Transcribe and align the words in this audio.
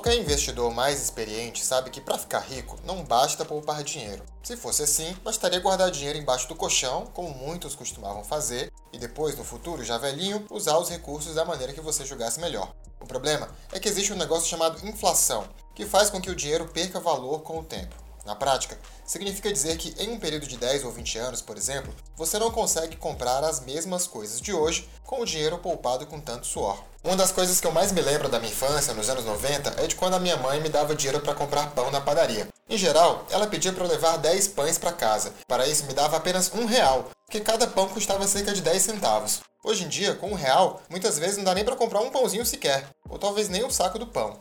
Qualquer 0.00 0.18
investidor 0.18 0.72
mais 0.72 0.98
experiente 0.98 1.62
sabe 1.62 1.90
que 1.90 2.00
para 2.00 2.16
ficar 2.16 2.38
rico 2.38 2.78
não 2.86 3.04
basta 3.04 3.44
poupar 3.44 3.84
dinheiro. 3.84 4.24
Se 4.42 4.56
fosse 4.56 4.82
assim, 4.82 5.14
bastaria 5.22 5.60
guardar 5.60 5.90
dinheiro 5.90 6.18
embaixo 6.18 6.48
do 6.48 6.54
colchão, 6.54 7.04
como 7.12 7.28
muitos 7.34 7.74
costumavam 7.74 8.24
fazer, 8.24 8.72
e 8.94 8.98
depois, 8.98 9.36
no 9.36 9.44
futuro, 9.44 9.84
já 9.84 9.98
velhinho, 9.98 10.46
usar 10.50 10.78
os 10.78 10.88
recursos 10.88 11.34
da 11.34 11.44
maneira 11.44 11.74
que 11.74 11.82
você 11.82 12.06
julgasse 12.06 12.40
melhor. 12.40 12.74
O 12.98 13.04
problema 13.04 13.50
é 13.72 13.78
que 13.78 13.90
existe 13.90 14.10
um 14.10 14.16
negócio 14.16 14.48
chamado 14.48 14.82
inflação, 14.88 15.46
que 15.74 15.84
faz 15.84 16.08
com 16.08 16.18
que 16.18 16.30
o 16.30 16.34
dinheiro 16.34 16.66
perca 16.68 16.98
valor 16.98 17.42
com 17.42 17.58
o 17.58 17.62
tempo. 17.62 17.94
Na 18.30 18.36
prática, 18.36 18.78
significa 19.04 19.52
dizer 19.52 19.76
que 19.76 19.92
em 20.00 20.12
um 20.12 20.20
período 20.20 20.46
de 20.46 20.56
10 20.56 20.84
ou 20.84 20.92
20 20.92 21.18
anos, 21.18 21.42
por 21.42 21.56
exemplo, 21.56 21.92
você 22.16 22.38
não 22.38 22.52
consegue 22.52 22.96
comprar 22.96 23.42
as 23.42 23.58
mesmas 23.58 24.06
coisas 24.06 24.40
de 24.40 24.52
hoje 24.52 24.88
com 25.02 25.20
o 25.20 25.24
dinheiro 25.24 25.58
poupado 25.58 26.06
com 26.06 26.20
tanto 26.20 26.46
suor. 26.46 26.80
Uma 27.02 27.16
das 27.16 27.32
coisas 27.32 27.60
que 27.60 27.66
eu 27.66 27.72
mais 27.72 27.90
me 27.90 28.00
lembro 28.00 28.28
da 28.28 28.38
minha 28.38 28.52
infância, 28.52 28.94
nos 28.94 29.10
anos 29.10 29.24
90, 29.24 29.82
é 29.82 29.86
de 29.88 29.96
quando 29.96 30.14
a 30.14 30.20
minha 30.20 30.36
mãe 30.36 30.60
me 30.60 30.68
dava 30.68 30.94
dinheiro 30.94 31.18
para 31.18 31.34
comprar 31.34 31.72
pão 31.72 31.90
na 31.90 32.00
padaria. 32.00 32.46
Em 32.68 32.78
geral, 32.78 33.26
ela 33.30 33.48
pedia 33.48 33.72
para 33.72 33.82
eu 33.82 33.90
levar 33.90 34.16
10 34.16 34.46
pães 34.46 34.78
para 34.78 34.92
casa. 34.92 35.34
Para 35.48 35.66
isso, 35.66 35.86
me 35.86 35.92
dava 35.92 36.16
apenas 36.16 36.52
um 36.54 36.66
real, 36.66 37.10
porque 37.26 37.40
cada 37.40 37.66
pão 37.66 37.88
custava 37.88 38.28
cerca 38.28 38.52
de 38.52 38.62
10 38.62 38.80
centavos. 38.80 39.40
Hoje 39.64 39.82
em 39.82 39.88
dia, 39.88 40.14
com 40.14 40.30
um 40.30 40.34
real, 40.34 40.80
muitas 40.88 41.18
vezes 41.18 41.36
não 41.36 41.42
dá 41.42 41.52
nem 41.52 41.64
para 41.64 41.74
comprar 41.74 42.00
um 42.00 42.10
pãozinho 42.10 42.46
sequer, 42.46 42.86
ou 43.08 43.18
talvez 43.18 43.48
nem 43.48 43.64
o 43.64 43.72
saco 43.72 43.98
do 43.98 44.06
pão. 44.06 44.38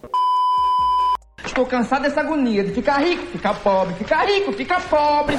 Estou 1.49 1.66
cansado 1.66 2.03
dessa 2.03 2.20
agonia 2.20 2.63
de 2.63 2.71
ficar 2.71 2.99
rico, 2.99 3.26
ficar 3.26 3.55
pobre, 3.55 3.95
ficar 3.95 4.23
rico, 4.23 4.53
ficar 4.53 4.88
pobre. 4.88 5.35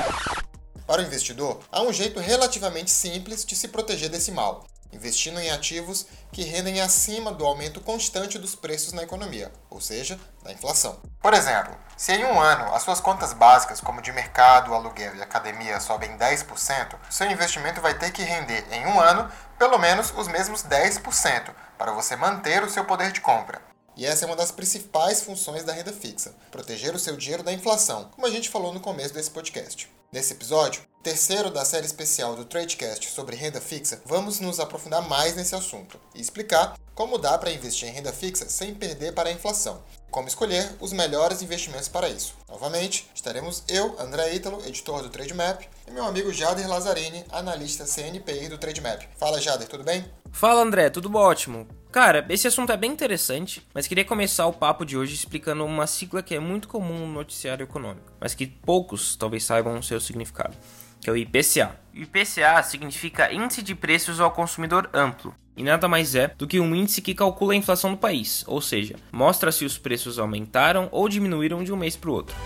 Para 0.85 1.01
o 1.01 1.05
investidor, 1.05 1.61
há 1.71 1.83
um 1.83 1.93
jeito 1.93 2.19
relativamente 2.19 2.91
simples 2.91 3.45
de 3.45 3.55
se 3.55 3.69
proteger 3.69 4.11
desse 4.11 4.33
mal, 4.33 4.67
investindo 4.93 5.39
em 5.39 5.53
ativos 5.53 6.07
que 6.33 6.43
rendem 6.43 6.81
acima 6.81 7.33
do 7.33 7.47
aumento 7.47 7.81
constante 7.81 8.41
dos 8.41 8.57
preços 8.57 8.93
na 8.93 9.05
economia, 9.05 9.53
ou 9.71 9.81
seja, 9.81 10.19
da 10.43 10.53
inflação. 10.53 11.01
Por 11.23 11.33
exemplo, 11.33 11.77
se 11.97 12.13
em 12.13 12.25
um 12.25 12.41
ano 12.41 12.75
as 12.75 12.83
suas 12.83 13.01
contas 13.01 13.33
básicas, 13.33 13.81
como 13.81 14.03
de 14.03 14.13
mercado, 14.13 14.75
aluguel 14.75 15.15
e 15.15 15.23
academia, 15.23 15.79
sobem 15.79 16.19
10%, 16.19 16.97
seu 17.09 17.31
investimento 17.31 17.81
vai 17.81 17.95
ter 17.95 18.11
que 18.11 18.25
render 18.25 18.67
em 18.73 18.85
um 18.85 19.01
ano 19.01 19.31
pelo 19.57 19.79
menos 19.79 20.13
os 20.17 20.27
mesmos 20.27 20.65
10% 20.65 21.55
para 21.79 21.93
você 21.93 22.17
manter 22.17 22.65
o 22.65 22.69
seu 22.69 22.85
poder 22.85 23.13
de 23.13 23.21
compra. 23.21 23.70
E 23.97 24.07
essa 24.07 24.25
é 24.25 24.27
uma 24.27 24.37
das 24.37 24.51
principais 24.51 25.23
funções 25.23 25.65
da 25.65 25.73
renda 25.73 25.93
fixa: 25.93 26.35
proteger 26.51 26.95
o 26.95 26.99
seu 26.99 27.17
dinheiro 27.17 27.43
da 27.43 27.53
inflação, 27.53 28.09
como 28.13 28.27
a 28.27 28.31
gente 28.31 28.49
falou 28.49 28.73
no 28.73 28.81
começo 28.81 29.15
desse 29.15 29.31
podcast. 29.31 29.89
Nesse 30.13 30.33
episódio, 30.33 30.83
terceiro 31.05 31.51
da 31.51 31.65
série 31.65 31.87
especial 31.87 32.35
do 32.35 32.45
Tradecast 32.45 33.11
sobre 33.11 33.37
renda 33.37 33.61
fixa, 33.61 34.03
vamos 34.05 34.41
nos 34.41 34.59
aprofundar 34.59 35.09
mais 35.09 35.37
nesse 35.37 35.55
assunto 35.55 36.01
e 36.15 36.21
explicar 36.21 36.77
como 36.97 37.17
dá 37.17 37.39
para 37.39 37.53
investir 37.53 37.89
em 37.89 37.93
renda 37.93 38.13
fixa 38.13 38.49
sem 38.49 38.75
perder 38.75 39.15
para 39.15 39.29
a 39.29 39.33
inflação, 39.33 39.81
como 40.11 40.27
escolher 40.27 40.77
os 40.81 40.93
melhores 40.93 41.43
investimentos 41.43 41.87
para 41.87 42.09
isso. 42.09 42.35
Novamente, 42.49 43.09
estaremos 43.15 43.63
eu, 43.69 43.95
André 44.01 44.35
Ítalo, 44.35 44.61
editor 44.67 45.03
do 45.03 45.11
Trademap, 45.11 45.63
e 45.91 45.93
meu 45.93 46.05
amigo 46.05 46.33
Jader 46.33 46.69
Lazzarini, 46.69 47.25
analista 47.33 47.85
CNPI 47.85 48.49
do 48.49 48.59
Trademap. 48.59 49.03
Fala, 49.19 49.41
Jader, 49.41 49.69
tudo 49.69 49.83
bem? 49.83 50.05
Fala, 50.31 50.63
André, 50.63 50.89
tudo 50.89 51.15
ótimo. 51.15 51.67
Cara, 51.91 52.25
esse 52.29 52.47
assunto 52.47 52.71
é 52.71 52.77
bem 52.77 52.93
interessante, 52.93 53.67
mas 53.75 53.89
queria 53.89 54.05
começar 54.05 54.47
o 54.47 54.53
papo 54.53 54.85
de 54.85 54.97
hoje 54.97 55.15
explicando 55.15 55.65
uma 55.65 55.89
sigla 55.89 56.23
que 56.23 56.35
é 56.35 56.39
muito 56.39 56.69
comum 56.69 57.01
no 57.01 57.13
noticiário 57.13 57.65
econômico, 57.65 58.13
mas 58.21 58.33
que 58.33 58.47
poucos 58.47 59.17
talvez 59.17 59.43
saibam 59.43 59.77
o 59.77 59.83
seu 59.83 60.01
significado, 60.01 60.57
que 61.01 61.11
é 61.11 61.13
o 61.13 61.17
IPCA. 61.17 61.77
IPCA 61.93 62.63
significa 62.63 63.33
Índice 63.33 63.61
de 63.61 63.75
Preços 63.75 64.21
ao 64.21 64.31
Consumidor 64.31 64.89
Amplo, 64.95 65.35
e 65.57 65.65
nada 65.65 65.89
mais 65.89 66.15
é 66.15 66.29
do 66.29 66.47
que 66.47 66.61
um 66.61 66.73
índice 66.73 67.03
que 67.03 67.15
calcula 67.15 67.53
a 67.53 67.57
inflação 67.57 67.91
do 67.91 67.97
país, 67.97 68.45
ou 68.47 68.61
seja, 68.61 68.95
mostra 69.11 69.51
se 69.51 69.65
os 69.65 69.77
preços 69.77 70.21
aumentaram 70.21 70.89
ou 70.93 71.09
diminuíram 71.09 71.65
de 71.65 71.73
um 71.73 71.77
mês 71.77 71.97
para 71.97 72.11
o 72.11 72.15
outro. 72.15 72.37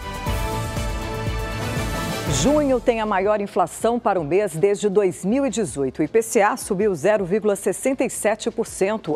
Junho 2.32 2.80
tem 2.80 3.02
a 3.02 3.06
maior 3.06 3.38
inflação 3.40 4.00
para 4.00 4.18
o 4.18 4.24
mês 4.24 4.56
desde 4.56 4.88
2018. 4.88 5.98
O 5.98 6.02
IPCA 6.02 6.56
subiu 6.56 6.92
0,67%. 6.92 9.14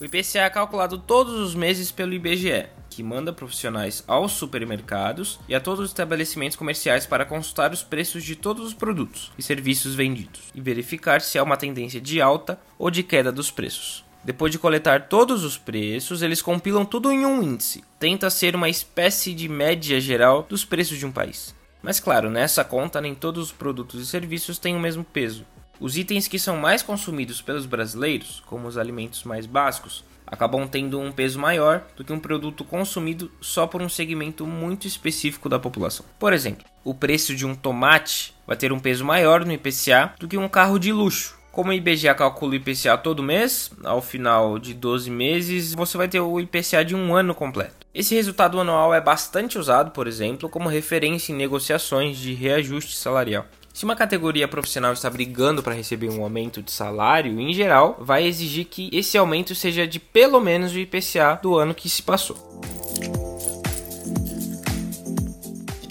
O 0.00 0.04
IPCA 0.04 0.40
é 0.40 0.50
calculado 0.50 0.96
todos 0.98 1.34
os 1.34 1.54
meses 1.54 1.92
pelo 1.92 2.14
IBGE, 2.14 2.66
que 2.88 3.02
manda 3.02 3.34
profissionais 3.34 4.02
aos 4.06 4.32
supermercados 4.32 5.38
e 5.46 5.54
a 5.54 5.60
todos 5.60 5.80
os 5.80 5.90
estabelecimentos 5.90 6.56
comerciais 6.56 7.04
para 7.06 7.26
consultar 7.26 7.70
os 7.72 7.82
preços 7.82 8.24
de 8.24 8.34
todos 8.34 8.66
os 8.66 8.74
produtos 8.74 9.30
e 9.36 9.42
serviços 9.42 9.94
vendidos 9.94 10.40
e 10.54 10.60
verificar 10.60 11.20
se 11.20 11.38
há 11.38 11.42
uma 11.42 11.58
tendência 11.58 12.00
de 12.00 12.20
alta 12.20 12.58
ou 12.78 12.90
de 12.90 13.02
queda 13.02 13.30
dos 13.30 13.50
preços. 13.50 14.02
Depois 14.24 14.50
de 14.50 14.58
coletar 14.58 15.08
todos 15.08 15.44
os 15.44 15.58
preços, 15.58 16.22
eles 16.22 16.40
compilam 16.40 16.86
tudo 16.86 17.12
em 17.12 17.26
um 17.26 17.42
índice. 17.42 17.84
Tenta 17.98 18.30
ser 18.30 18.56
uma 18.56 18.70
espécie 18.70 19.34
de 19.34 19.50
média 19.50 20.00
geral 20.00 20.46
dos 20.48 20.64
preços 20.64 20.96
de 20.98 21.04
um 21.04 21.12
país. 21.12 21.54
Mas 21.84 22.00
claro, 22.00 22.30
nessa 22.30 22.64
conta 22.64 22.98
nem 22.98 23.14
todos 23.14 23.44
os 23.44 23.52
produtos 23.52 24.00
e 24.00 24.06
serviços 24.06 24.58
têm 24.58 24.74
o 24.74 24.80
mesmo 24.80 25.04
peso. 25.04 25.44
Os 25.78 25.98
itens 25.98 26.26
que 26.26 26.38
são 26.38 26.56
mais 26.56 26.82
consumidos 26.82 27.42
pelos 27.42 27.66
brasileiros, 27.66 28.42
como 28.46 28.66
os 28.66 28.78
alimentos 28.78 29.22
mais 29.22 29.44
básicos, 29.44 30.02
acabam 30.26 30.66
tendo 30.66 30.98
um 30.98 31.12
peso 31.12 31.38
maior 31.38 31.84
do 31.94 32.02
que 32.02 32.12
um 32.12 32.18
produto 32.18 32.64
consumido 32.64 33.30
só 33.38 33.66
por 33.66 33.82
um 33.82 33.88
segmento 33.88 34.46
muito 34.46 34.86
específico 34.86 35.46
da 35.46 35.58
população. 35.58 36.06
Por 36.18 36.32
exemplo, 36.32 36.64
o 36.82 36.94
preço 36.94 37.36
de 37.36 37.44
um 37.44 37.54
tomate 37.54 38.34
vai 38.46 38.56
ter 38.56 38.72
um 38.72 38.80
peso 38.80 39.04
maior 39.04 39.44
no 39.44 39.52
IPCA 39.52 40.14
do 40.18 40.26
que 40.26 40.38
um 40.38 40.48
carro 40.48 40.78
de 40.78 40.90
luxo, 40.90 41.38
como 41.52 41.70
o 41.70 41.72
IBGE 41.72 42.12
calcula 42.14 42.52
o 42.52 42.54
IPCA 42.56 42.96
todo 42.96 43.22
mês, 43.22 43.70
ao 43.84 44.00
final 44.00 44.58
de 44.58 44.72
12 44.72 45.08
meses, 45.10 45.74
você 45.74 45.96
vai 45.96 46.08
ter 46.08 46.18
o 46.18 46.40
IPCA 46.40 46.82
de 46.82 46.96
um 46.96 47.14
ano 47.14 47.32
completo. 47.32 47.83
Esse 47.94 48.16
resultado 48.16 48.58
anual 48.58 48.92
é 48.92 49.00
bastante 49.00 49.56
usado, 49.56 49.92
por 49.92 50.08
exemplo, 50.08 50.48
como 50.48 50.68
referência 50.68 51.32
em 51.32 51.36
negociações 51.36 52.16
de 52.16 52.34
reajuste 52.34 52.96
salarial. 52.96 53.46
Se 53.72 53.84
uma 53.84 53.94
categoria 53.94 54.48
profissional 54.48 54.92
está 54.92 55.08
brigando 55.08 55.62
para 55.62 55.74
receber 55.74 56.10
um 56.10 56.20
aumento 56.24 56.60
de 56.60 56.72
salário, 56.72 57.38
em 57.38 57.54
geral, 57.54 57.96
vai 58.00 58.26
exigir 58.26 58.64
que 58.64 58.90
esse 58.92 59.16
aumento 59.16 59.54
seja 59.54 59.86
de 59.86 60.00
pelo 60.00 60.40
menos 60.40 60.72
o 60.72 60.78
IPCA 60.78 61.38
do 61.40 61.56
ano 61.56 61.72
que 61.72 61.88
se 61.88 62.02
passou. 62.02 62.36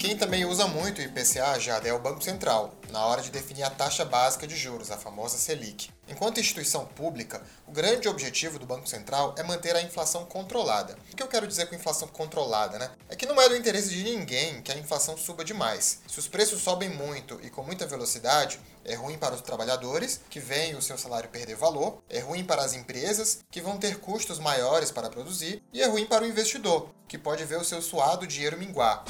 Quem 0.04 0.18
também 0.18 0.44
usa 0.44 0.66
muito 0.66 0.98
o 0.98 1.02
IPCA 1.02 1.58
já 1.58 1.78
é 1.78 1.90
o 1.90 1.98
Banco 1.98 2.22
Central, 2.22 2.74
na 2.90 3.06
hora 3.06 3.22
de 3.22 3.30
definir 3.30 3.62
a 3.62 3.70
taxa 3.70 4.04
básica 4.04 4.46
de 4.46 4.54
juros, 4.54 4.90
a 4.90 4.98
famosa 4.98 5.38
Selic. 5.38 5.88
Enquanto 6.06 6.38
instituição 6.38 6.84
pública, 6.84 7.42
o 7.66 7.72
grande 7.72 8.06
objetivo 8.06 8.58
do 8.58 8.66
Banco 8.66 8.86
Central 8.86 9.34
é 9.38 9.42
manter 9.42 9.74
a 9.74 9.80
inflação 9.80 10.26
controlada. 10.26 10.98
O 11.10 11.16
que 11.16 11.22
eu 11.22 11.26
quero 11.26 11.46
dizer 11.46 11.66
com 11.66 11.74
inflação 11.74 12.06
controlada, 12.08 12.78
né? 12.78 12.90
É 13.08 13.16
que 13.16 13.24
não 13.24 13.40
é 13.40 13.48
do 13.48 13.56
interesse 13.56 13.88
de 13.88 14.04
ninguém 14.04 14.60
que 14.60 14.70
a 14.70 14.76
inflação 14.76 15.16
suba 15.16 15.42
demais. 15.42 16.00
Se 16.06 16.18
os 16.18 16.28
preços 16.28 16.60
sobem 16.60 16.90
muito 16.90 17.40
e 17.42 17.48
com 17.48 17.62
muita 17.62 17.86
velocidade, 17.86 18.60
é 18.84 18.94
ruim 18.94 19.16
para 19.16 19.34
os 19.34 19.40
trabalhadores, 19.40 20.20
que 20.28 20.38
veem 20.38 20.74
o 20.74 20.82
seu 20.82 20.98
salário 20.98 21.30
perder 21.30 21.56
valor, 21.56 22.02
é 22.10 22.18
ruim 22.18 22.44
para 22.44 22.62
as 22.62 22.74
empresas, 22.74 23.38
que 23.50 23.62
vão 23.62 23.78
ter 23.78 23.98
custos 23.98 24.38
maiores 24.38 24.90
para 24.90 25.08
produzir, 25.08 25.62
e 25.72 25.80
é 25.80 25.86
ruim 25.86 26.04
para 26.04 26.24
o 26.24 26.26
investidor, 26.26 26.90
que 27.08 27.16
pode 27.16 27.42
ver 27.46 27.58
o 27.58 27.64
seu 27.64 27.80
suado 27.80 28.26
dinheiro 28.26 28.58
minguar. 28.58 29.02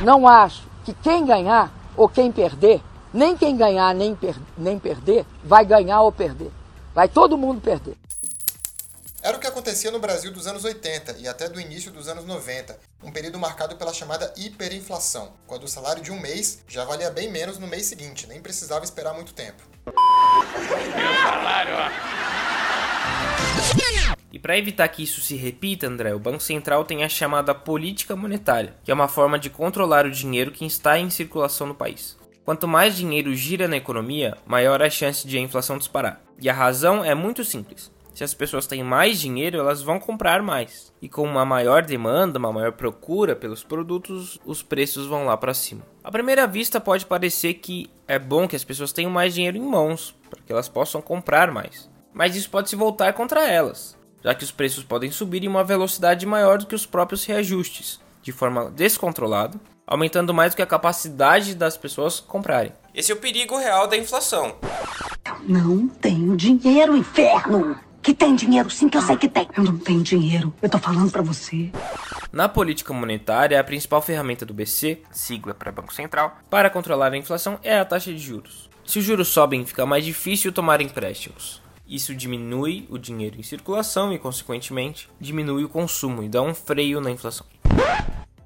Não 0.00 0.28
acho 0.28 0.62
que 0.84 0.92
quem 0.92 1.24
ganhar 1.24 1.72
ou 1.96 2.08
quem 2.08 2.30
perder 2.30 2.82
nem 3.12 3.34
quem 3.34 3.56
ganhar 3.56 3.94
nem, 3.94 4.14
per 4.14 4.36
nem 4.58 4.78
perder 4.78 5.24
vai 5.42 5.64
ganhar 5.64 6.02
ou 6.02 6.12
perder. 6.12 6.50
Vai 6.94 7.08
todo 7.08 7.38
mundo 7.38 7.62
perder. 7.62 7.96
Era 9.22 9.38
o 9.38 9.40
que 9.40 9.46
acontecia 9.46 9.90
no 9.90 9.98
Brasil 9.98 10.30
dos 10.30 10.46
anos 10.46 10.64
80 10.64 11.16
e 11.18 11.26
até 11.26 11.48
do 11.48 11.58
início 11.58 11.90
dos 11.90 12.08
anos 12.08 12.26
90, 12.26 12.78
um 13.02 13.10
período 13.10 13.38
marcado 13.38 13.74
pela 13.76 13.92
chamada 13.92 14.32
hiperinflação, 14.36 15.32
quando 15.46 15.64
o 15.64 15.68
salário 15.68 16.02
de 16.02 16.12
um 16.12 16.20
mês 16.20 16.58
já 16.68 16.84
valia 16.84 17.10
bem 17.10 17.30
menos 17.32 17.58
no 17.58 17.66
mês 17.66 17.86
seguinte, 17.86 18.26
nem 18.26 18.40
precisava 18.40 18.84
esperar 18.84 19.14
muito 19.14 19.32
tempo. 19.32 19.62
Meu 19.86 19.94
salário, 21.24 21.74
E 24.36 24.38
para 24.38 24.58
evitar 24.58 24.86
que 24.88 25.02
isso 25.02 25.22
se 25.22 25.34
repita, 25.34 25.86
André, 25.86 26.14
o 26.14 26.18
Banco 26.18 26.42
Central 26.42 26.84
tem 26.84 27.02
a 27.02 27.08
chamada 27.08 27.54
política 27.54 28.14
monetária, 28.14 28.76
que 28.84 28.90
é 28.90 28.94
uma 28.94 29.08
forma 29.08 29.38
de 29.38 29.48
controlar 29.48 30.04
o 30.04 30.10
dinheiro 30.10 30.50
que 30.50 30.66
está 30.66 30.98
em 30.98 31.08
circulação 31.08 31.66
no 31.66 31.74
país. 31.74 32.18
Quanto 32.44 32.68
mais 32.68 32.94
dinheiro 32.94 33.34
gira 33.34 33.66
na 33.66 33.78
economia, 33.78 34.36
maior 34.44 34.82
a 34.82 34.90
chance 34.90 35.26
de 35.26 35.38
a 35.38 35.40
inflação 35.40 35.78
disparar. 35.78 36.20
E 36.38 36.50
a 36.50 36.52
razão 36.52 37.02
é 37.02 37.14
muito 37.14 37.42
simples. 37.44 37.90
Se 38.12 38.22
as 38.22 38.34
pessoas 38.34 38.66
têm 38.66 38.84
mais 38.84 39.18
dinheiro, 39.18 39.58
elas 39.58 39.80
vão 39.80 39.98
comprar 39.98 40.42
mais. 40.42 40.92
E 41.00 41.08
com 41.08 41.22
uma 41.22 41.46
maior 41.46 41.82
demanda, 41.82 42.38
uma 42.38 42.52
maior 42.52 42.72
procura 42.72 43.34
pelos 43.34 43.64
produtos, 43.64 44.38
os 44.44 44.62
preços 44.62 45.06
vão 45.06 45.24
lá 45.24 45.38
para 45.38 45.54
cima. 45.54 45.80
À 46.04 46.10
primeira 46.10 46.46
vista, 46.46 46.78
pode 46.78 47.06
parecer 47.06 47.54
que 47.54 47.88
é 48.06 48.18
bom 48.18 48.46
que 48.46 48.54
as 48.54 48.64
pessoas 48.64 48.92
tenham 48.92 49.10
mais 49.10 49.34
dinheiro 49.34 49.56
em 49.56 49.62
mãos, 49.62 50.14
para 50.28 50.42
que 50.42 50.52
elas 50.52 50.68
possam 50.68 51.00
comprar 51.00 51.50
mais. 51.50 51.90
Mas 52.12 52.36
isso 52.36 52.50
pode 52.50 52.68
se 52.68 52.76
voltar 52.76 53.12
contra 53.14 53.46
elas, 53.46 53.95
já 54.22 54.34
que 54.34 54.44
os 54.44 54.50
preços 54.50 54.84
podem 54.84 55.10
subir 55.10 55.44
em 55.44 55.48
uma 55.48 55.64
velocidade 55.64 56.26
maior 56.26 56.58
do 56.58 56.66
que 56.66 56.74
os 56.74 56.86
próprios 56.86 57.24
reajustes, 57.24 58.00
de 58.22 58.32
forma 58.32 58.70
descontrolada, 58.70 59.60
aumentando 59.86 60.34
mais 60.34 60.52
do 60.52 60.56
que 60.56 60.62
a 60.62 60.66
capacidade 60.66 61.54
das 61.54 61.76
pessoas 61.76 62.20
comprarem. 62.20 62.72
Esse 62.94 63.12
é 63.12 63.14
o 63.14 63.18
perigo 63.18 63.56
real 63.56 63.86
da 63.86 63.96
inflação. 63.96 64.56
Não 65.42 65.88
tenho 65.88 66.36
dinheiro, 66.36 66.96
inferno! 66.96 67.78
Que 68.02 68.14
tem 68.14 68.36
dinheiro, 68.36 68.70
sim, 68.70 68.88
que 68.88 68.96
eu 68.96 69.02
sei 69.02 69.16
que 69.16 69.28
tem. 69.28 69.48
Eu 69.56 69.64
não 69.64 69.78
tenho 69.78 70.00
dinheiro. 70.00 70.54
Eu 70.62 70.68
tô 70.68 70.78
falando 70.78 71.10
para 71.10 71.22
você. 71.22 71.72
Na 72.32 72.48
política 72.48 72.92
monetária, 72.92 73.58
a 73.58 73.64
principal 73.64 74.00
ferramenta 74.00 74.46
do 74.46 74.54
BC, 74.54 75.02
sigla 75.10 75.52
para 75.52 75.72
Banco 75.72 75.92
Central, 75.92 76.38
para 76.48 76.70
controlar 76.70 77.12
a 77.12 77.16
inflação 77.16 77.58
é 77.64 77.76
a 77.76 77.84
taxa 77.84 78.12
de 78.12 78.18
juros. 78.18 78.70
Se 78.84 79.00
os 79.00 79.04
juros 79.04 79.26
sobem, 79.26 79.66
fica 79.66 79.84
mais 79.84 80.04
difícil 80.04 80.52
tomar 80.52 80.80
empréstimos. 80.80 81.60
Isso 81.88 82.14
diminui 82.14 82.86
o 82.90 82.98
dinheiro 82.98 83.38
em 83.38 83.42
circulação 83.42 84.12
e, 84.12 84.18
consequentemente, 84.18 85.08
diminui 85.20 85.64
o 85.64 85.68
consumo 85.68 86.22
e 86.22 86.28
dá 86.28 86.42
um 86.42 86.54
freio 86.54 87.00
na 87.00 87.10
inflação. 87.10 87.46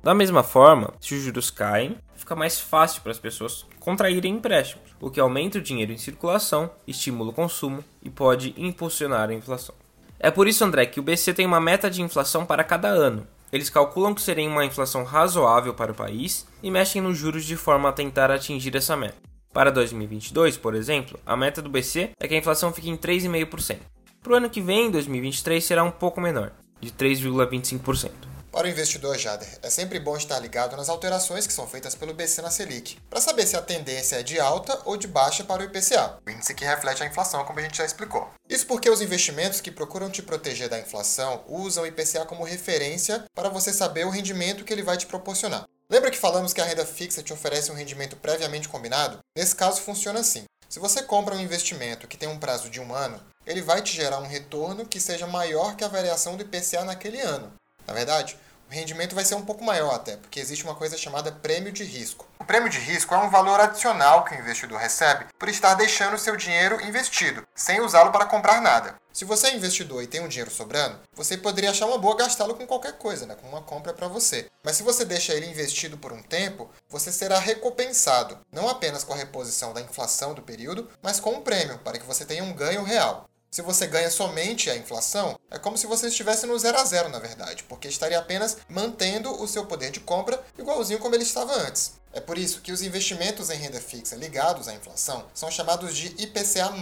Da 0.03 0.15
mesma 0.15 0.43
forma, 0.43 0.95
se 1.01 1.15
os 1.15 1.23
juros 1.23 1.51
caem, 1.51 1.97
fica 2.15 2.35
mais 2.35 2.59
fácil 2.59 3.03
para 3.03 3.13
as 3.13 3.19
pessoas 3.19 3.67
contraírem 3.79 4.35
empréstimos, 4.35 4.95
o 5.01 5.11
que 5.11 5.21
aumenta 5.21 5.59
o 5.59 5.63
dinheiro 5.63 5.93
em 5.93 5.99
circulação, 5.99 6.71
estimula 6.87 7.31
o 7.31 7.35
consumo 7.35 7.85
e 8.03 8.09
pode 8.09 8.55
impulsionar 8.57 9.29
a 9.29 9.35
inflação. 9.35 9.75
É 10.19 10.31
por 10.31 10.47
isso, 10.47 10.65
André, 10.65 10.87
que 10.87 11.01
o 11.01 11.03
BC 11.03 11.35
tem 11.35 11.47
uma 11.47 11.61
meta 11.61 11.91
de 11.91 12.03
inflação 12.03 12.45
para 12.45 12.65
cada 12.65 12.89
ano. 12.89 13.27
Eles 13.53 13.71
calculam 13.71 14.15
que 14.15 14.23
seria 14.23 14.49
uma 14.49 14.65
inflação 14.65 15.03
razoável 15.03 15.75
para 15.75 15.93
o 15.93 15.95
país 15.95 16.47
e 16.63 16.71
mexem 16.71 17.03
nos 17.03 17.19
juros 17.19 17.45
de 17.45 17.57
forma 17.57 17.89
a 17.89 17.93
tentar 17.93 18.31
atingir 18.31 18.77
essa 18.77 18.97
meta. 18.97 19.30
Para 19.53 19.73
2022, 19.73 20.57
por 20.57 20.77
exemplo, 20.77 21.19
a 21.27 21.37
meta 21.37 21.61
do 21.61 21.69
BC 21.69 22.11
é 22.21 22.29
que 22.29 22.35
a 22.35 22.39
inflação 22.39 22.73
fique 22.73 22.89
em 22.89 22.97
3,5%. 22.97 23.79
Para 24.23 24.33
o 24.33 24.37
ano 24.37 24.49
que 24.49 24.61
vem, 24.61 24.91
2023, 24.91 25.65
será 25.65 25.83
um 25.83 25.91
pouco 25.91 26.21
menor, 26.21 26.53
de 26.81 26.93
3,25%. 26.93 28.11
Para 28.53 28.67
o 28.67 28.71
investidor, 28.71 29.19
Jader, 29.19 29.59
é 29.61 29.69
sempre 29.69 29.99
bom 29.99 30.17
estar 30.17 30.39
ligado 30.39 30.77
nas 30.77 30.89
alterações 30.89 31.49
que 31.49 31.53
são 31.53 31.67
feitas 31.67 31.97
pelo 31.97 32.15
BC 32.15 32.43
na 32.43 32.51
Selic, 32.51 32.99
para 33.09 33.21
saber 33.21 33.45
se 33.45 33.57
a 33.57 33.63
tendência 33.63 34.17
é 34.17 34.23
de 34.23 34.39
alta 34.39 34.79
ou 34.85 34.97
de 34.97 35.09
baixa 35.09 35.43
para 35.43 35.63
o 35.63 35.65
IPCA, 35.65 36.19
o 36.25 36.31
índice 36.31 36.55
que 36.55 36.65
reflete 36.65 37.03
a 37.03 37.07
inflação, 37.07 37.45
como 37.45 37.59
a 37.59 37.63
gente 37.63 37.79
já 37.79 37.85
explicou. 37.85 38.31
Isso 38.49 38.67
porque 38.67 38.91
os 38.91 39.01
investimentos 39.01 39.61
que 39.61 39.71
procuram 39.71 40.11
te 40.11 40.23
proteger 40.23 40.69
da 40.69 40.79
inflação 40.79 41.45
usam 41.49 41.83
o 41.83 41.87
IPCA 41.87 42.25
como 42.25 42.45
referência 42.45 43.25
para 43.35 43.49
você 43.49 43.73
saber 43.73 44.07
o 44.07 44.11
rendimento 44.11 44.65
que 44.65 44.73
ele 44.73 44.83
vai 44.83 44.97
te 44.97 45.07
proporcionar. 45.07 45.65
Lembra 45.91 46.13
que 46.13 46.19
falamos 46.19 46.53
que 46.53 46.61
a 46.61 46.65
renda 46.65 46.87
fixa 46.87 47.21
te 47.21 47.33
oferece 47.33 47.73
um 47.73 47.75
rendimento 47.75 48.15
previamente 48.15 48.69
combinado? 48.69 49.19
Nesse 49.37 49.57
caso, 49.57 49.81
funciona 49.81 50.21
assim. 50.21 50.45
Se 50.69 50.79
você 50.79 51.03
compra 51.03 51.35
um 51.35 51.41
investimento 51.41 52.07
que 52.07 52.17
tem 52.17 52.29
um 52.29 52.39
prazo 52.39 52.71
de 52.71 52.81
um 52.81 52.95
ano, 52.95 53.21
ele 53.45 53.61
vai 53.61 53.83
te 53.83 53.93
gerar 53.97 54.21
um 54.21 54.27
retorno 54.29 54.87
que 54.87 55.01
seja 55.01 55.27
maior 55.27 55.75
que 55.75 55.83
a 55.83 55.89
variação 55.89 56.37
do 56.37 56.45
IPCA 56.45 56.85
naquele 56.85 57.21
ano. 57.21 57.53
Na 57.89 57.93
verdade, 57.93 58.39
o 58.71 58.73
rendimento 58.73 59.17
vai 59.17 59.25
ser 59.25 59.35
um 59.35 59.45
pouco 59.45 59.65
maior 59.65 59.93
até, 59.93 60.17
porque 60.17 60.39
existe 60.39 60.63
uma 60.63 60.77
coisa 60.77 60.97
chamada 60.97 61.33
prêmio 61.33 61.73
de 61.73 61.83
risco. 61.83 62.29
O 62.39 62.45
prêmio 62.45 62.71
de 62.71 62.79
risco 62.79 63.13
é 63.13 63.19
um 63.19 63.29
valor 63.29 63.59
adicional 63.59 64.25
que 64.25 64.33
o 64.33 64.39
investidor 64.39 64.79
recebe 64.79 65.27
por 65.37 65.49
estar 65.49 65.75
deixando 65.75 66.17
seu 66.17 66.37
dinheiro 66.37 66.81
investido, 66.87 67.45
sem 67.53 67.81
usá-lo 67.81 68.13
para 68.13 68.27
comprar 68.27 68.63
nada. 68.63 68.95
Se 69.13 69.25
você 69.25 69.49
é 69.49 69.57
investidor 69.57 70.05
e 70.05 70.07
tem 70.07 70.21
um 70.21 70.29
dinheiro 70.29 70.53
sobrando, 70.53 71.01
você 71.13 71.37
poderia 71.37 71.71
achar 71.71 71.87
uma 71.87 71.99
boa 71.99 72.17
gastá-lo 72.17 72.55
com 72.55 72.65
qualquer 72.65 72.93
coisa, 72.93 73.27
né? 73.27 73.35
com 73.35 73.49
uma 73.49 73.61
compra 73.61 73.93
para 73.93 74.07
você. 74.07 74.49
Mas 74.63 74.77
se 74.77 74.85
você 74.85 75.05
deixa 75.05 75.35
ele 75.35 75.51
investido 75.51 75.99
por 75.99 76.13
um 76.13 76.23
tempo, 76.23 76.71
você 76.89 77.11
será 77.11 77.41
recompensado, 77.41 78.39
não 78.53 78.69
apenas 78.69 79.03
com 79.03 79.13
a 79.13 79.17
reposição 79.17 79.73
da 79.73 79.81
inflação 79.81 80.33
do 80.33 80.43
período, 80.43 80.89
mas 81.03 81.19
com 81.19 81.33
um 81.33 81.43
prêmio, 81.43 81.79
para 81.81 81.99
que 81.99 82.07
você 82.07 82.25
tenha 82.25 82.45
um 82.45 82.53
ganho 82.53 82.85
real. 82.85 83.29
Se 83.51 83.63
você 83.63 83.85
ganha 83.89 84.09
somente 84.11 84.71
a 84.71 84.77
inflação, 84.77 85.37
é 85.51 85.59
como 85.59 85.77
se 85.77 85.85
você 85.85 86.07
estivesse 86.07 86.47
no 86.47 86.57
zero 86.57 86.79
a 86.79 86.85
zero, 86.85 87.09
na 87.09 87.19
verdade, 87.19 87.65
porque 87.65 87.89
estaria 87.89 88.17
apenas 88.17 88.59
mantendo 88.69 89.29
o 89.43 89.49
seu 89.49 89.67
poder 89.67 89.91
de 89.91 89.99
compra 89.99 90.41
igualzinho 90.57 91.01
como 91.01 91.17
ele 91.17 91.25
estava 91.25 91.53
antes. 91.55 91.95
É 92.13 92.21
por 92.21 92.39
isso 92.39 92.61
que 92.61 92.71
os 92.71 92.81
investimentos 92.81 93.51
em 93.51 93.57
renda 93.57 93.81
fixa 93.81 94.15
ligados 94.15 94.69
à 94.69 94.73
inflação 94.73 95.27
são 95.35 95.51
chamados 95.51 95.97
de 95.97 96.15
IPCA+, 96.23 96.73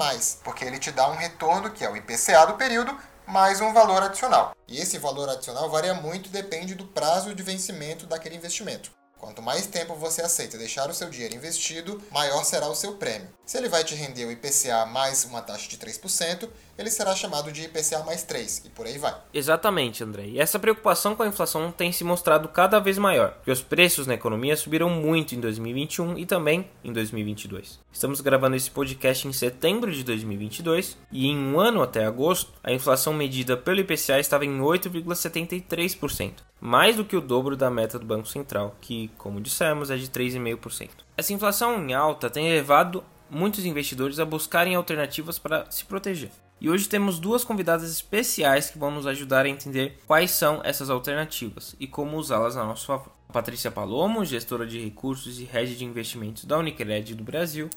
porque 0.45 0.63
ele 0.63 0.79
te 0.79 0.93
dá 0.93 1.09
um 1.09 1.17
retorno 1.17 1.71
que 1.71 1.83
é 1.83 1.91
o 1.91 1.97
IPCA 1.97 2.47
do 2.47 2.59
período 2.59 2.95
mais 3.27 3.63
um 3.63 3.73
valor 3.73 4.03
adicional. 4.03 4.55
E 4.67 4.79
esse 4.79 4.99
valor 4.99 5.31
adicional 5.31 5.71
varia 5.71 5.95
muito 5.95 6.29
e 6.29 6.33
depende 6.33 6.75
do 6.75 6.85
prazo 6.85 7.35
de 7.35 7.43
vencimento 7.43 8.07
daquele 8.07 8.37
investimento. 8.37 8.98
Quanto 9.19 9.43
mais 9.43 9.67
tempo 9.67 9.95
você 9.95 10.23
aceita 10.23 10.57
deixar 10.57 10.89
o 10.89 10.95
seu 10.95 11.11
dinheiro 11.11 11.35
investido, 11.35 12.01
maior 12.11 12.45
será 12.45 12.69
o 12.69 12.75
seu 12.75 12.95
prêmio. 12.95 13.29
Se 13.45 13.59
ele 13.59 13.69
vai 13.69 13.83
te 13.83 13.95
render 13.95 14.25
o 14.25 14.31
IPCA 14.31 14.87
mais 14.87 15.25
uma 15.25 15.43
taxa 15.43 15.69
de 15.69 15.77
3%, 15.77 16.49
ele 16.79 16.91
será 16.91 17.15
chamado 17.17 17.51
de 17.51 17.65
IPCA 17.65 18.05
mais 18.05 18.23
3 18.23 18.63
e 18.67 18.69
por 18.71 18.87
aí 18.87 18.97
vai. 18.97 19.17
Exatamente, 19.35 20.05
André. 20.05 20.27
E 20.27 20.39
essa 20.39 20.59
preocupação 20.59 21.17
com 21.17 21.25
a 21.25 21.27
inflação 21.27 21.73
tem 21.73 21.91
se 21.91 22.05
mostrado 22.05 22.49
cada 22.49 22.79
vez 22.79 22.97
maior, 22.99 23.33
porque 23.33 23.51
os 23.51 23.61
preços 23.63 24.07
na 24.07 24.15
economia 24.15 24.57
subiram 24.57 24.89
muito 24.89 25.35
em 25.35 25.41
2021 25.41 26.19
e 26.19 26.25
também 26.25 26.71
em 26.85 26.93
2022. 26.93 27.81
Estamos 27.93 28.21
gravando 28.21 28.55
esse 28.55 28.71
podcast 28.71 29.27
em 29.27 29.33
setembro 29.33 29.91
de 29.93 30.05
2022 30.05 30.97
e 31.11 31.27
em 31.27 31.37
um 31.37 31.59
ano 31.59 31.83
até 31.83 32.05
agosto, 32.05 32.53
a 32.63 32.73
inflação 32.73 33.13
medida 33.13 33.57
pelo 33.57 33.81
IPCA 33.81 34.21
estava 34.21 34.45
em 34.45 34.59
8,73%, 34.61 36.35
mais 36.61 36.97
do 36.97 37.05
que 37.05 37.17
o 37.17 37.21
dobro 37.21 37.57
da 37.57 37.71
meta 37.71 37.99
do 37.99 38.07
Banco 38.07 38.27
Central, 38.27 38.77
que, 38.81 39.11
como 39.19 39.41
dissemos, 39.41 39.91
é 39.91 39.97
de 39.97 40.09
3,5%. 40.09 40.91
Essa 41.17 41.33
inflação 41.33 41.77
em 41.79 41.95
alta 41.95 42.29
tem 42.29 42.49
levado 42.49 43.05
muitos 43.31 43.65
investidores 43.65 44.19
a 44.19 44.25
buscarem 44.25 44.75
alternativas 44.75 45.39
para 45.39 45.71
se 45.71 45.85
proteger. 45.85 46.31
E 46.61 46.69
hoje 46.69 46.89
temos 46.89 47.21
duas 47.21 47.45
convidadas 47.45 47.91
especiais 47.91 48.71
que 48.71 48.79
vão 48.79 48.91
nos 48.91 49.07
ajudar 49.07 49.47
a 49.47 49.49
entender 49.49 49.99
quais 50.07 50.33
são 50.33 50.61
essas 50.65 50.91
alternativas 50.91 51.77
e 51.79 51.87
como 51.87 52.17
usá-las 52.17 52.57
a 52.57 52.65
nosso 52.65 52.87
favor. 52.87 53.13
Patrícia 53.33 53.71
Palomo, 53.71 54.25
gestora 54.25 54.67
de 54.67 54.83
recursos 54.83 55.39
e 55.39 55.45
head 55.45 55.77
de 55.77 55.85
investimentos 55.85 56.45
da 56.45 56.59
Unicred 56.59 57.15
do 57.15 57.23
Brasil. 57.23 57.71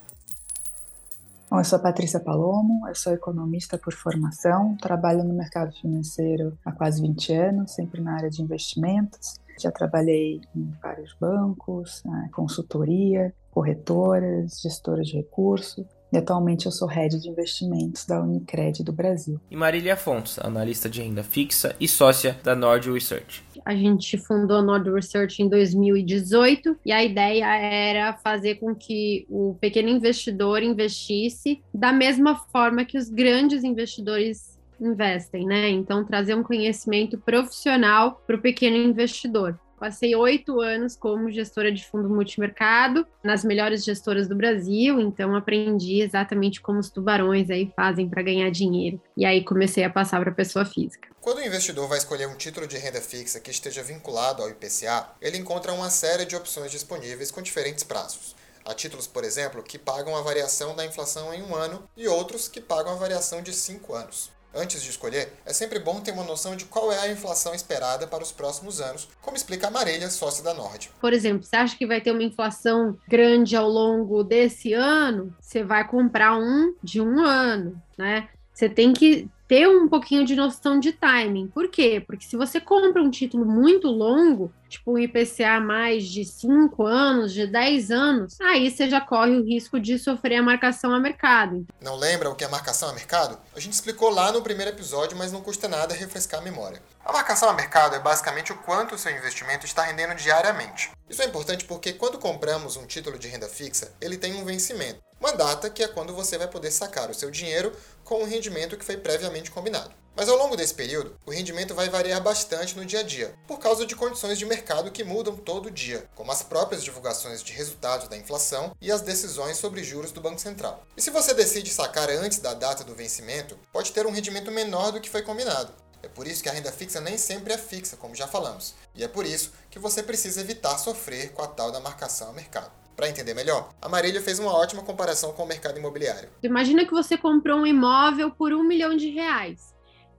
Bom, 1.52 1.58
eu 1.58 1.64
sou 1.64 1.78
Patrícia 1.78 2.18
Palomo, 2.18 2.88
eu 2.88 2.94
sou 2.94 3.12
economista 3.12 3.76
por 3.76 3.92
formação, 3.92 4.74
trabalho 4.78 5.22
no 5.22 5.34
mercado 5.34 5.70
financeiro 5.74 6.56
há 6.64 6.72
quase 6.72 7.02
20 7.02 7.34
anos, 7.34 7.72
sempre 7.72 8.00
na 8.00 8.14
área 8.14 8.30
de 8.30 8.40
investimentos. 8.40 9.34
Já 9.60 9.70
trabalhei 9.70 10.40
em 10.56 10.72
vários 10.82 11.14
bancos, 11.20 12.02
consultoria, 12.32 13.34
corretoras, 13.50 14.62
gestoras 14.62 15.06
de 15.06 15.18
recursos 15.18 15.84
e 16.12 16.16
atualmente 16.16 16.66
eu 16.66 16.72
sou 16.72 16.86
head 16.86 17.18
de 17.18 17.28
investimentos 17.28 18.04
da 18.04 18.20
Unicred 18.20 18.84
do 18.84 18.92
Brasil. 18.92 19.40
E 19.50 19.56
Marília 19.56 19.96
Fontes, 19.96 20.38
analista 20.38 20.88
de 20.88 21.00
renda 21.00 21.22
fixa 21.22 21.74
e 21.80 21.88
sócia 21.88 22.38
da 22.44 22.54
Nord 22.54 22.90
Research. 22.90 23.42
A 23.64 23.74
gente 23.74 24.18
fundou 24.18 24.58
a 24.58 24.62
Nord 24.62 24.90
Research 24.90 25.42
em 25.42 25.48
2018 25.48 26.76
e 26.84 26.92
a 26.92 27.02
ideia 27.02 27.46
era 27.46 28.12
fazer 28.14 28.56
com 28.56 28.74
que 28.74 29.24
o 29.30 29.56
pequeno 29.60 29.88
investidor 29.88 30.62
investisse 30.62 31.62
da 31.72 31.92
mesma 31.92 32.36
forma 32.36 32.84
que 32.84 32.98
os 32.98 33.08
grandes 33.08 33.62
investidores 33.62 34.58
investem, 34.80 35.46
né? 35.46 35.70
Então, 35.70 36.04
trazer 36.04 36.34
um 36.34 36.42
conhecimento 36.42 37.16
profissional 37.18 38.20
para 38.26 38.36
o 38.36 38.40
pequeno 38.40 38.76
investidor. 38.76 39.58
Passei 39.82 40.14
oito 40.14 40.60
anos 40.60 40.94
como 40.94 41.28
gestora 41.28 41.72
de 41.72 41.84
fundo 41.84 42.08
multimercado 42.08 43.04
nas 43.20 43.42
melhores 43.42 43.82
gestoras 43.82 44.28
do 44.28 44.36
Brasil, 44.36 45.00
então 45.00 45.34
aprendi 45.34 46.00
exatamente 46.00 46.60
como 46.60 46.78
os 46.78 46.88
tubarões 46.88 47.50
aí 47.50 47.68
fazem 47.74 48.08
para 48.08 48.22
ganhar 48.22 48.48
dinheiro. 48.48 49.02
E 49.16 49.26
aí 49.26 49.42
comecei 49.42 49.82
a 49.82 49.90
passar 49.90 50.20
para 50.20 50.30
pessoa 50.30 50.64
física. 50.64 51.08
Quando 51.20 51.38
o 51.38 51.44
investidor 51.44 51.88
vai 51.88 51.98
escolher 51.98 52.28
um 52.28 52.36
título 52.36 52.68
de 52.68 52.78
renda 52.78 53.00
fixa 53.00 53.40
que 53.40 53.50
esteja 53.50 53.82
vinculado 53.82 54.40
ao 54.40 54.50
IPCA, 54.50 55.16
ele 55.20 55.38
encontra 55.38 55.72
uma 55.72 55.90
série 55.90 56.26
de 56.26 56.36
opções 56.36 56.70
disponíveis 56.70 57.32
com 57.32 57.42
diferentes 57.42 57.82
prazos. 57.82 58.36
Há 58.64 58.74
títulos, 58.74 59.08
por 59.08 59.24
exemplo, 59.24 59.64
que 59.64 59.80
pagam 59.80 60.14
a 60.14 60.22
variação 60.22 60.76
da 60.76 60.86
inflação 60.86 61.34
em 61.34 61.42
um 61.42 61.56
ano 61.56 61.82
e 61.96 62.06
outros 62.06 62.46
que 62.46 62.60
pagam 62.60 62.92
a 62.92 62.96
variação 62.96 63.42
de 63.42 63.52
cinco 63.52 63.94
anos. 63.94 64.30
Antes 64.54 64.82
de 64.82 64.90
escolher, 64.90 65.32
é 65.46 65.52
sempre 65.52 65.78
bom 65.78 66.00
ter 66.00 66.12
uma 66.12 66.24
noção 66.24 66.54
de 66.54 66.66
qual 66.66 66.92
é 66.92 66.98
a 66.98 67.10
inflação 67.10 67.54
esperada 67.54 68.06
para 68.06 68.22
os 68.22 68.32
próximos 68.32 68.80
anos, 68.80 69.08
como 69.20 69.36
explica 69.36 69.68
a 69.68 69.70
Marília, 69.70 70.10
sócia 70.10 70.44
da 70.44 70.52
Nord. 70.52 70.90
Por 71.00 71.12
exemplo, 71.12 71.42
você 71.42 71.56
acha 71.56 71.76
que 71.76 71.86
vai 71.86 72.00
ter 72.00 72.12
uma 72.12 72.22
inflação 72.22 72.98
grande 73.08 73.56
ao 73.56 73.68
longo 73.68 74.22
desse 74.22 74.74
ano? 74.74 75.34
Você 75.40 75.64
vai 75.64 75.86
comprar 75.86 76.36
um 76.36 76.74
de 76.82 77.00
um 77.00 77.20
ano, 77.24 77.80
né? 77.96 78.28
Você 78.52 78.68
tem 78.68 78.92
que 78.92 79.28
ter 79.52 79.68
um 79.68 79.86
pouquinho 79.86 80.24
de 80.24 80.34
noção 80.34 80.80
de 80.80 80.92
timing. 80.92 81.46
Por 81.48 81.68
quê? 81.68 82.02
Porque 82.06 82.24
se 82.24 82.38
você 82.38 82.58
compra 82.58 83.02
um 83.02 83.10
título 83.10 83.44
muito 83.44 83.86
longo, 83.86 84.50
tipo 84.66 84.94
um 84.94 84.98
IPCA 84.98 85.60
mais 85.60 86.04
de 86.04 86.24
5 86.24 86.86
anos, 86.86 87.34
de 87.34 87.46
10 87.46 87.90
anos, 87.90 88.40
aí 88.40 88.70
você 88.70 88.88
já 88.88 88.98
corre 88.98 89.36
o 89.36 89.44
risco 89.44 89.78
de 89.78 89.98
sofrer 89.98 90.36
a 90.36 90.42
marcação 90.42 90.94
a 90.94 90.98
mercado. 90.98 91.66
Não 91.82 91.96
lembra 91.96 92.30
o 92.30 92.34
que 92.34 92.44
é 92.44 92.48
marcação 92.48 92.88
a 92.88 92.94
mercado? 92.94 93.38
A 93.54 93.60
gente 93.60 93.74
explicou 93.74 94.08
lá 94.08 94.32
no 94.32 94.40
primeiro 94.40 94.70
episódio, 94.70 95.18
mas 95.18 95.30
não 95.30 95.42
custa 95.42 95.68
nada 95.68 95.92
refrescar 95.92 96.40
a 96.40 96.44
memória. 96.44 96.80
A 97.04 97.12
marcação 97.12 97.50
a 97.50 97.52
mercado 97.52 97.94
é 97.94 98.00
basicamente 98.00 98.52
o 98.52 98.56
quanto 98.56 98.94
o 98.94 98.98
seu 98.98 99.12
investimento 99.12 99.66
está 99.66 99.82
rendendo 99.82 100.14
diariamente. 100.14 100.90
Isso 101.10 101.20
é 101.20 101.26
importante 101.26 101.66
porque 101.66 101.92
quando 101.92 102.18
compramos 102.18 102.78
um 102.78 102.86
título 102.86 103.18
de 103.18 103.28
renda 103.28 103.48
fixa, 103.48 103.92
ele 104.00 104.16
tem 104.16 104.34
um 104.34 104.46
vencimento. 104.46 105.02
Uma 105.22 105.32
data 105.32 105.70
que 105.70 105.84
é 105.84 105.86
quando 105.86 106.12
você 106.12 106.36
vai 106.36 106.48
poder 106.48 106.72
sacar 106.72 107.08
o 107.08 107.14
seu 107.14 107.30
dinheiro 107.30 107.72
com 108.02 108.20
o 108.20 108.26
rendimento 108.26 108.76
que 108.76 108.84
foi 108.84 108.96
previamente 108.96 109.52
combinado. 109.52 109.94
Mas 110.16 110.28
ao 110.28 110.36
longo 110.36 110.56
desse 110.56 110.74
período, 110.74 111.16
o 111.24 111.30
rendimento 111.30 111.76
vai 111.76 111.88
variar 111.88 112.20
bastante 112.20 112.76
no 112.76 112.84
dia 112.84 112.98
a 112.98 113.02
dia, 113.04 113.32
por 113.46 113.60
causa 113.60 113.86
de 113.86 113.94
condições 113.94 114.36
de 114.36 114.44
mercado 114.44 114.90
que 114.90 115.04
mudam 115.04 115.36
todo 115.36 115.70
dia, 115.70 116.10
como 116.16 116.32
as 116.32 116.42
próprias 116.42 116.82
divulgações 116.82 117.40
de 117.40 117.52
resultados 117.52 118.08
da 118.08 118.16
inflação 118.16 118.74
e 118.80 118.90
as 118.90 119.00
decisões 119.00 119.58
sobre 119.58 119.84
juros 119.84 120.10
do 120.10 120.20
Banco 120.20 120.40
Central. 120.40 120.84
E 120.96 121.00
se 121.00 121.10
você 121.10 121.32
decide 121.32 121.70
sacar 121.70 122.10
antes 122.10 122.40
da 122.40 122.52
data 122.52 122.82
do 122.82 122.92
vencimento, 122.92 123.56
pode 123.72 123.92
ter 123.92 124.04
um 124.04 124.12
rendimento 124.12 124.50
menor 124.50 124.90
do 124.90 125.00
que 125.00 125.08
foi 125.08 125.22
combinado. 125.22 125.72
É 126.02 126.08
por 126.08 126.26
isso 126.26 126.42
que 126.42 126.48
a 126.48 126.52
renda 126.52 126.72
fixa 126.72 127.00
nem 127.00 127.16
sempre 127.16 127.52
é 127.52 127.58
fixa, 127.58 127.96
como 127.96 128.16
já 128.16 128.26
falamos, 128.26 128.74
e 128.92 129.04
é 129.04 129.08
por 129.08 129.24
isso 129.24 129.52
que 129.70 129.78
você 129.78 130.02
precisa 130.02 130.40
evitar 130.40 130.76
sofrer 130.78 131.30
com 131.30 131.42
a 131.42 131.46
tal 131.46 131.70
da 131.70 131.78
marcação 131.78 132.30
a 132.30 132.32
mercado. 132.32 132.81
Para 132.96 133.08
entender 133.08 133.34
melhor, 133.34 133.70
a 133.80 133.88
Marília 133.88 134.20
fez 134.20 134.38
uma 134.38 134.52
ótima 134.52 134.82
comparação 134.82 135.32
com 135.32 135.42
o 135.42 135.46
mercado 135.46 135.78
imobiliário. 135.78 136.28
Imagina 136.42 136.84
que 136.84 136.92
você 136.92 137.16
comprou 137.16 137.60
um 137.60 137.66
imóvel 137.66 138.30
por 138.30 138.52
um 138.52 138.62
milhão 138.62 138.96
de 138.96 139.08
reais 139.08 139.72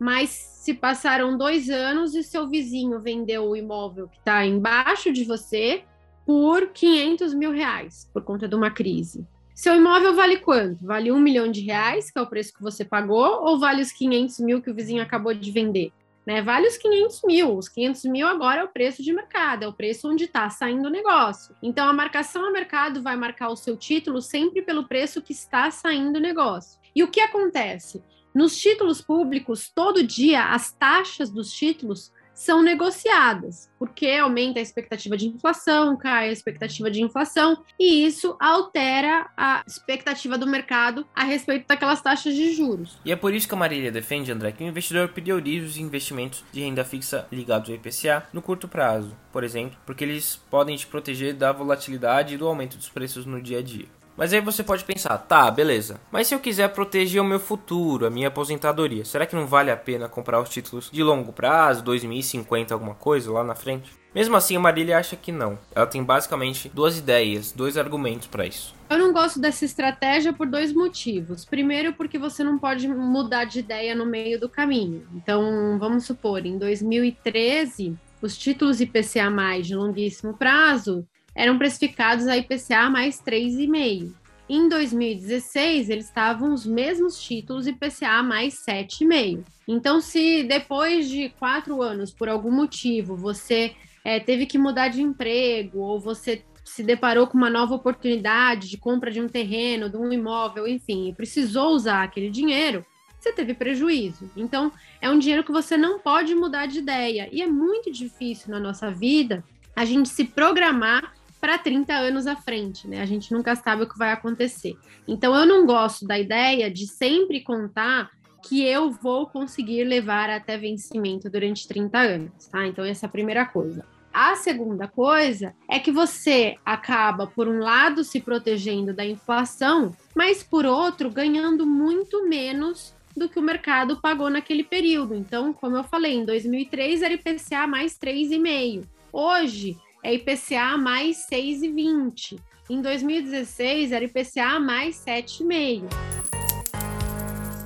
mas 0.04 0.30
se 0.30 0.74
passaram 0.74 1.38
dois 1.38 1.70
anos 1.70 2.14
e 2.14 2.24
seu 2.24 2.46
vizinho 2.48 3.00
vendeu 3.00 3.46
o 3.46 3.56
imóvel 3.56 4.10
que 4.10 4.18
está 4.18 4.46
embaixo 4.46 5.14
de 5.14 5.24
você 5.24 5.84
por 6.26 6.68
500 6.74 7.34
mil 7.34 7.52
reais, 7.52 8.10
por 8.14 8.22
conta 8.22 8.46
de 8.46 8.54
uma 8.54 8.70
crise. 8.70 9.26
Seu 9.56 9.74
imóvel 9.76 10.14
vale 10.14 10.38
quanto? 10.38 10.86
Vale 10.86 11.10
um 11.10 11.20
milhão 11.20 11.50
de 11.50 11.62
reais, 11.62 12.12
que 12.12 12.20
é 12.20 12.22
o 12.22 12.28
preço 12.28 12.54
que 12.54 12.62
você 12.62 12.84
pagou, 12.84 13.46
ou 13.46 13.58
vale 13.58 13.82
os 13.82 13.94
500 13.94 14.40
mil 14.40 14.62
que 14.62 14.70
o 14.70 14.76
vizinho 14.76 15.02
acabou 15.02 15.34
de 15.34 15.52
vender? 15.52 15.94
Né? 16.26 16.42
Vale 16.42 16.68
os 16.68 16.78
500 16.78 17.22
mil. 17.24 17.58
Os 17.58 17.68
500 17.68 18.04
mil 18.06 18.28
agora 18.28 18.62
é 18.62 18.64
o 18.64 18.70
preço 18.70 19.04
de 19.04 19.12
mercado, 19.14 19.64
é 19.64 19.68
o 19.68 19.74
preço 19.74 20.10
onde 20.10 20.26
está 20.26 20.50
saindo 20.50 20.88
o 20.88 20.92
negócio. 20.92 21.56
Então, 21.62 21.88
a 21.88 21.94
marcação 21.94 22.46
a 22.46 22.52
mercado 22.52 23.02
vai 23.02 23.16
marcar 23.16 23.50
o 23.50 23.56
seu 23.56 23.76
título 23.76 24.22
sempre 24.22 24.62
pelo 24.62 24.88
preço 24.88 25.22
que 25.22 25.34
está 25.34 25.70
saindo 25.70 26.18
o 26.18 26.22
negócio. 26.22 26.80
E 26.96 27.04
o 27.04 27.10
que 27.10 27.20
acontece? 27.20 28.04
Nos 28.34 28.58
títulos 28.58 29.02
públicos, 29.02 29.70
todo 29.70 30.06
dia 30.06 30.46
as 30.46 30.72
taxas 30.72 31.30
dos 31.30 31.52
títulos 31.52 32.12
são 32.34 32.62
negociadas, 32.62 33.70
porque 33.78 34.08
aumenta 34.08 34.60
a 34.60 34.62
expectativa 34.62 35.16
de 35.16 35.28
inflação, 35.28 35.98
cai 35.98 36.30
a 36.30 36.32
expectativa 36.32 36.90
de 36.90 37.02
inflação, 37.02 37.64
e 37.80 38.06
isso 38.06 38.36
altera 38.40 39.30
a 39.38 39.64
expectativa 39.68 40.38
do 40.38 40.48
mercado 40.48 41.06
a 41.16 41.24
respeito 41.24 41.68
daquelas 41.68 42.02
taxas 42.02 42.34
de 42.34 42.54
juros. 42.54 42.98
E 43.06 43.12
é 43.12 43.16
por 43.16 43.34
isso 43.34 43.48
que 43.48 43.54
a 43.54 43.58
Marília 43.58 43.92
defende, 43.92 44.32
André, 44.32 44.52
que 44.52 44.64
o 44.64 44.68
investidor 44.68 45.10
priorize 45.10 45.66
os 45.66 45.78
investimentos 45.78 46.44
de 46.52 46.62
renda 46.62 46.84
fixa 46.84 47.28
ligados 47.32 47.70
ao 47.70 47.76
IPCA 47.76 48.28
no 48.34 48.42
curto 48.42 48.68
prazo, 48.68 49.16
por 49.32 49.44
exemplo, 49.44 49.78
porque 49.86 50.04
eles 50.04 50.36
podem 50.50 50.76
te 50.76 50.88
proteger 50.88 51.34
da 51.34 51.52
volatilidade 51.52 52.34
e 52.34 52.38
do 52.38 52.48
aumento 52.48 52.78
dos 52.78 52.90
preços 52.90 53.26
no 53.26 53.42
dia 53.42 53.60
a 53.60 53.62
dia. 53.62 53.86
Mas 54.16 54.32
aí 54.32 54.40
você 54.40 54.64
pode 54.64 54.84
pensar, 54.84 55.18
tá, 55.18 55.50
beleza. 55.50 56.00
Mas 56.12 56.28
se 56.28 56.36
eu 56.36 56.40
quiser 56.40 56.70
proteger 56.70 57.22
o 57.22 57.26
meu 57.26 57.40
futuro, 57.40 58.06
a 58.06 58.10
minha 58.10 58.28
aposentadoria, 58.28 59.04
será 59.04 59.26
que 59.26 59.36
não 59.36 59.48
vale 59.48 59.72
a 59.72 59.78
pena 59.78 60.08
comprar 60.08 60.40
os 60.40 60.50
títulos 60.50 60.90
de 60.92 61.02
longo 61.02 61.34
prazo, 61.34 61.84
2050, 61.84 62.74
alguma 62.74 62.94
coisa 62.94 63.32
lá 63.32 63.44
na 63.44 63.56
frente? 63.56 63.92
Mesmo 64.14 64.36
assim, 64.36 64.56
a 64.56 64.60
Marília 64.60 65.00
acha 65.00 65.16
que 65.16 65.32
não. 65.32 65.58
Ela 65.74 65.88
tem 65.88 66.04
basicamente 66.04 66.70
duas 66.70 67.00
ideias, 67.00 67.52
dois 67.52 67.78
argumentos 67.78 68.28
para 68.28 68.46
isso. 68.46 68.76
Eu 68.88 69.00
não 69.00 69.12
gosto 69.12 69.40
dessa 69.40 69.66
estratégia 69.66 70.32
por 70.32 70.46
dois 70.46 70.72
motivos. 70.72 71.44
Primeiro, 71.46 71.94
porque 71.94 72.20
você 72.20 72.44
não 72.44 72.60
pode 72.60 72.88
mudar 72.88 73.46
de 73.46 73.60
ideia 73.60 73.96
no 73.96 74.06
meio 74.06 74.40
do 74.40 74.48
caminho. 74.48 75.08
Então, 75.16 75.80
vamos 75.80 76.06
supor, 76.06 76.46
em 76.46 76.60
2013, 76.60 77.98
os 78.22 78.38
títulos 78.38 78.80
IPCA 78.80 79.32
de 79.64 79.76
longuíssimo 79.76 80.36
prazo 80.36 81.08
eram 81.36 81.58
precificados 81.58 82.28
a 82.28 82.38
IPCA 82.38 82.90
mais 82.90 83.22
3,5. 83.22 84.14
Em 84.50 84.68
2016, 84.68 85.90
eles 85.90 86.06
estavam 86.06 86.54
os 86.54 86.66
mesmos 86.66 87.22
títulos 87.22 87.66
IPCA 87.66 88.22
mais 88.22 88.56
7,5. 88.56 89.44
Então, 89.68 90.02
se 90.02 90.44
depois 90.44 91.10
de 91.10 91.30
quatro 91.40 91.82
anos, 91.82 92.12
por 92.12 92.28
algum 92.28 92.52
motivo, 92.52 93.16
você 93.16 93.74
é, 94.04 94.20
teve 94.20 94.46
que 94.46 94.58
mudar 94.58 94.90
de 94.90 95.02
emprego 95.02 95.80
ou 95.80 96.00
você 96.00 96.44
se 96.64 96.84
deparou 96.84 97.28
com 97.28 97.38
uma 97.38 97.50
nova 97.50 97.76
oportunidade 97.76 98.70
de 98.70 98.78
compra 98.78 99.12
de 99.12 99.22
um 99.22 99.28
terreno, 99.28 99.90
de 99.90 99.98
um 99.98 100.12
imóvel, 100.12 100.68
enfim, 100.68 101.10
e 101.10 101.14
precisou 101.14 101.70
usar 101.70 102.04
aquele 102.04 102.30
dinheiro, 102.30 102.86
você 103.20 103.32
teve 103.32 103.54
prejuízo. 103.54 104.30
Então, 104.36 104.72
é 105.02 105.10
um 105.10 105.18
dinheiro 105.18 105.44
que 105.44 105.52
você 105.52 105.78
não 105.78 106.00
pode 106.00 106.36
mudar 106.36 106.66
de 106.66 106.80
ideia. 106.80 107.30
E 107.32 107.42
é 107.42 107.48
muito 107.48 107.92
difícil 107.92 108.52
na 108.52 108.60
nossa 108.60 108.92
vida 108.92 109.44
a 109.76 109.86
gente 109.86 110.10
se 110.10 110.26
programar 110.26 111.14
para 111.44 111.58
30 111.58 111.94
anos 111.94 112.26
à 112.26 112.38
frente, 112.38 112.88
né? 112.88 113.02
A 113.02 113.06
gente 113.06 113.34
nunca 113.34 113.54
sabe 113.54 113.84
o 113.84 113.90
que 113.90 113.98
vai 113.98 114.14
acontecer. 114.14 114.78
Então 115.06 115.36
eu 115.36 115.46
não 115.46 115.66
gosto 115.66 116.08
da 116.08 116.18
ideia 116.18 116.72
de 116.72 116.88
sempre 116.88 117.42
contar 117.42 118.12
que 118.42 118.64
eu 118.64 118.90
vou 118.90 119.28
conseguir 119.28 119.84
levar 119.84 120.30
até 120.30 120.58
vencimento 120.58 121.30
durante 121.30 121.68
30 121.68 122.00
anos, 122.00 122.48
tá? 122.50 122.66
Então 122.66 122.86
essa 122.86 123.06
é 123.06 123.08
a 123.08 123.12
primeira 123.12 123.46
coisa. 123.46 123.86
A 124.14 124.38
segunda 124.38 124.88
coisa 124.88 125.54
é 125.70 125.80
que 125.80 125.92
você 125.92 126.56
acaba, 126.66 127.28
por 127.28 127.50
um 127.50 127.60
lado, 127.60 128.06
se 128.06 128.22
protegendo 128.22 128.94
da 128.94 129.06
inflação, 129.06 129.94
mas 130.16 130.42
por 130.42 130.66
outro, 130.66 131.12
ganhando 131.12 131.66
muito 131.66 132.26
menos 132.26 132.96
do 133.18 133.28
que 133.28 133.38
o 133.38 133.44
mercado 133.44 134.00
pagou 134.00 134.30
naquele 134.30 134.64
período. 134.64 135.14
Então, 135.14 135.52
como 135.52 135.76
eu 135.76 135.84
falei, 135.84 136.14
em 136.14 136.24
2003 136.24 137.02
era 137.02 137.14
IPCA 137.16 137.68
mais 137.68 138.00
3,5. 138.00 138.86
Hoje, 139.12 139.78
é 140.04 140.14
IPCA 140.14 140.78
mais 140.78 141.26
6,20. 141.32 142.38
Em 142.70 142.82
2016 142.82 143.94
era 143.94 144.04
IPCA 144.04 144.60
mais 144.60 144.98
7,5. 144.98 145.84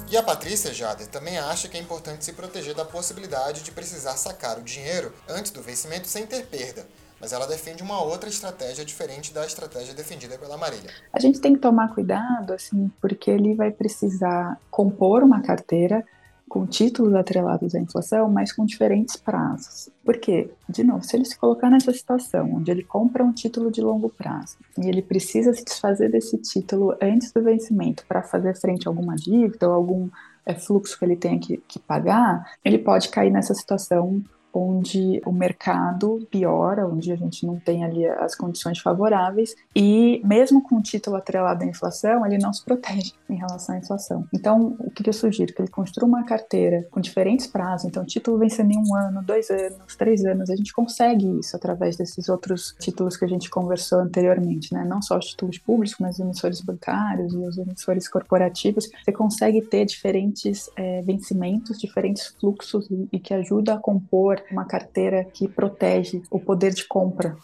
E 0.10 0.15
a 0.15 0.24
Patrícia 0.24 0.74
Jader 0.74 1.08
também 1.08 1.38
acha 1.38 1.67
que 1.67 1.75
é 1.77 1.82
importante 1.82 2.24
se 2.24 2.32
proteger 2.34 2.75
da 2.75 2.86
possibilidade 2.86 3.63
de 3.63 3.72
precisar 3.72 4.15
sacar 4.15 4.58
o 4.58 4.63
dinheiro 4.63 5.12
antes 5.27 5.51
do 5.51 5.62
vencimento 5.62 6.08
sem 6.08 6.25
ter 6.25 6.46
perda. 6.46 6.88
Mas 7.20 7.34
ela 7.34 7.48
defende 7.48 7.82
uma 7.82 8.01
outra 8.03 8.29
estratégia 8.29 8.86
diferente 8.86 9.34
da 9.34 9.44
estratégia 9.44 9.94
defendida 9.94 10.38
pela 10.38 10.56
Marília. 10.56 10.91
A 11.12 11.20
gente 11.20 11.41
tem 11.41 11.56
que 11.56 11.60
tomar 11.60 11.94
cuidado, 11.94 12.53
assim, 12.53 12.91
porque 13.01 13.32
ele 13.32 13.56
vai 13.56 13.72
precisar 13.72 14.60
compor 14.70 15.24
uma 15.24 15.41
carteira 15.41 16.06
com 16.48 16.66
títulos 16.66 17.13
atrelados 17.13 17.75
à 17.75 17.80
inflação, 17.80 18.30
mas 18.30 18.51
com 18.51 18.66
diferentes 18.66 19.18
prazos. 19.18 19.89
Por 20.04 20.18
quê? 20.18 20.50
De 20.70 20.84
novo, 20.84 21.04
se 21.04 21.16
ele 21.16 21.25
se 21.25 21.38
colocar 21.38 21.70
nessa 21.70 21.92
situação 21.92 22.56
onde 22.56 22.72
ele 22.72 22.84
compra 22.84 23.24
um 23.24 23.34
título 23.34 23.72
de 23.72 23.82
longo 23.82 24.10
prazo 24.10 24.58
e 24.77 24.88
ele 24.88 25.01
precisa 25.01 25.54
se 25.54 25.63
desfazer 25.63 26.10
desse 26.10 26.38
título 26.38 26.96
antes 27.01 27.32
do 27.32 27.44
vencimento 27.44 28.06
para 28.08 28.24
fazer 28.24 28.56
frente 28.56 28.88
a 28.88 28.92
alguma 28.92 29.16
dívida 29.16 29.68
ou 29.68 29.74
algum 29.74 30.10
é, 30.46 30.54
fluxo 30.54 30.98
que 30.98 31.04
ele 31.04 31.18
tenha 31.18 31.39
que, 31.39 31.58
que 31.68 31.80
pagar, 31.80 32.54
ele 32.63 32.77
pode 32.77 33.10
cair 33.10 33.30
nessa 33.30 33.54
situação 33.54 34.24
onde 34.54 35.22
o 35.25 35.32
mercado 35.32 36.27
piora, 36.32 36.88
onde 36.88 37.12
a 37.12 37.16
gente 37.16 37.46
não 37.46 37.60
tem 37.60 37.84
ali 37.84 38.06
as 38.06 38.36
condições 38.36 38.80
favoráveis 38.80 39.56
e 39.75 40.22
mesmo 40.24 40.62
com 40.62 40.77
o 40.77 40.82
título 40.82 41.16
atrelado 41.16 41.63
à 41.63 41.68
inflação, 41.68 42.25
ele 42.25 42.38
não 42.38 42.54
se 42.54 42.63
protege 42.63 43.13
em 43.30 43.36
relação 43.36 43.75
à 43.75 43.77
inflação. 43.77 44.25
Então, 44.34 44.75
o 44.80 44.92
que 44.92 45.08
eu 45.08 45.13
sugiro? 45.13 45.54
Que 45.54 45.62
ele 45.62 45.70
construa 45.70 46.08
uma 46.08 46.24
carteira 46.24 46.88
com 46.92 47.00
diferentes 47.00 47.48
prazos, 47.48 47.88
então 47.88 48.06
título 48.06 48.38
vencendo 48.38 48.72
em 48.72 48.77
um 48.77 48.96
ano, 48.96 49.24
dois 49.24 49.50
anos, 49.50 49.96
três 49.96 50.25
anos, 50.25 50.50
a 50.50 50.56
gente 50.56 50.74
consegue 50.74 51.39
isso 51.39 51.56
através 51.56 51.96
desses 51.96 52.30
outros 52.30 52.75
títulos 52.80 53.16
que 53.18 53.25
a 53.25 53.27
gente 53.27 53.50
conversou 53.50 54.00
anteriormente, 54.00 54.74
né? 54.74 54.84
Não 54.86 55.01
só 55.01 55.18
os 55.18 55.27
títulos 55.27 55.58
públicos, 55.58 55.96
mas 56.00 56.16
os 56.16 56.20
emissores 56.20 56.62
bancários 56.62 57.34
e 57.34 57.38
os 57.38 57.58
emissores 57.58 58.08
corporativos. 58.08 58.89
Você 59.04 59.12
consegue 59.12 59.62
ter 59.62 59.86
diferentes 59.86 60.70
é, 60.75 61.01
vencimentos, 61.01 61.80
diferentes 61.80 62.27
fluxos 62.39 62.89
e, 62.89 63.08
e 63.13 63.20
que 63.20 63.34
ajuda 63.34 63.75
a 63.75 63.77
compor 63.77 64.37
uma 64.51 64.65
carteira 64.65 65.25
que 65.34 65.48
protege 65.48 66.22
o 66.32 66.39
poder 66.39 66.74
de 66.74 66.86
compra. 66.86 67.36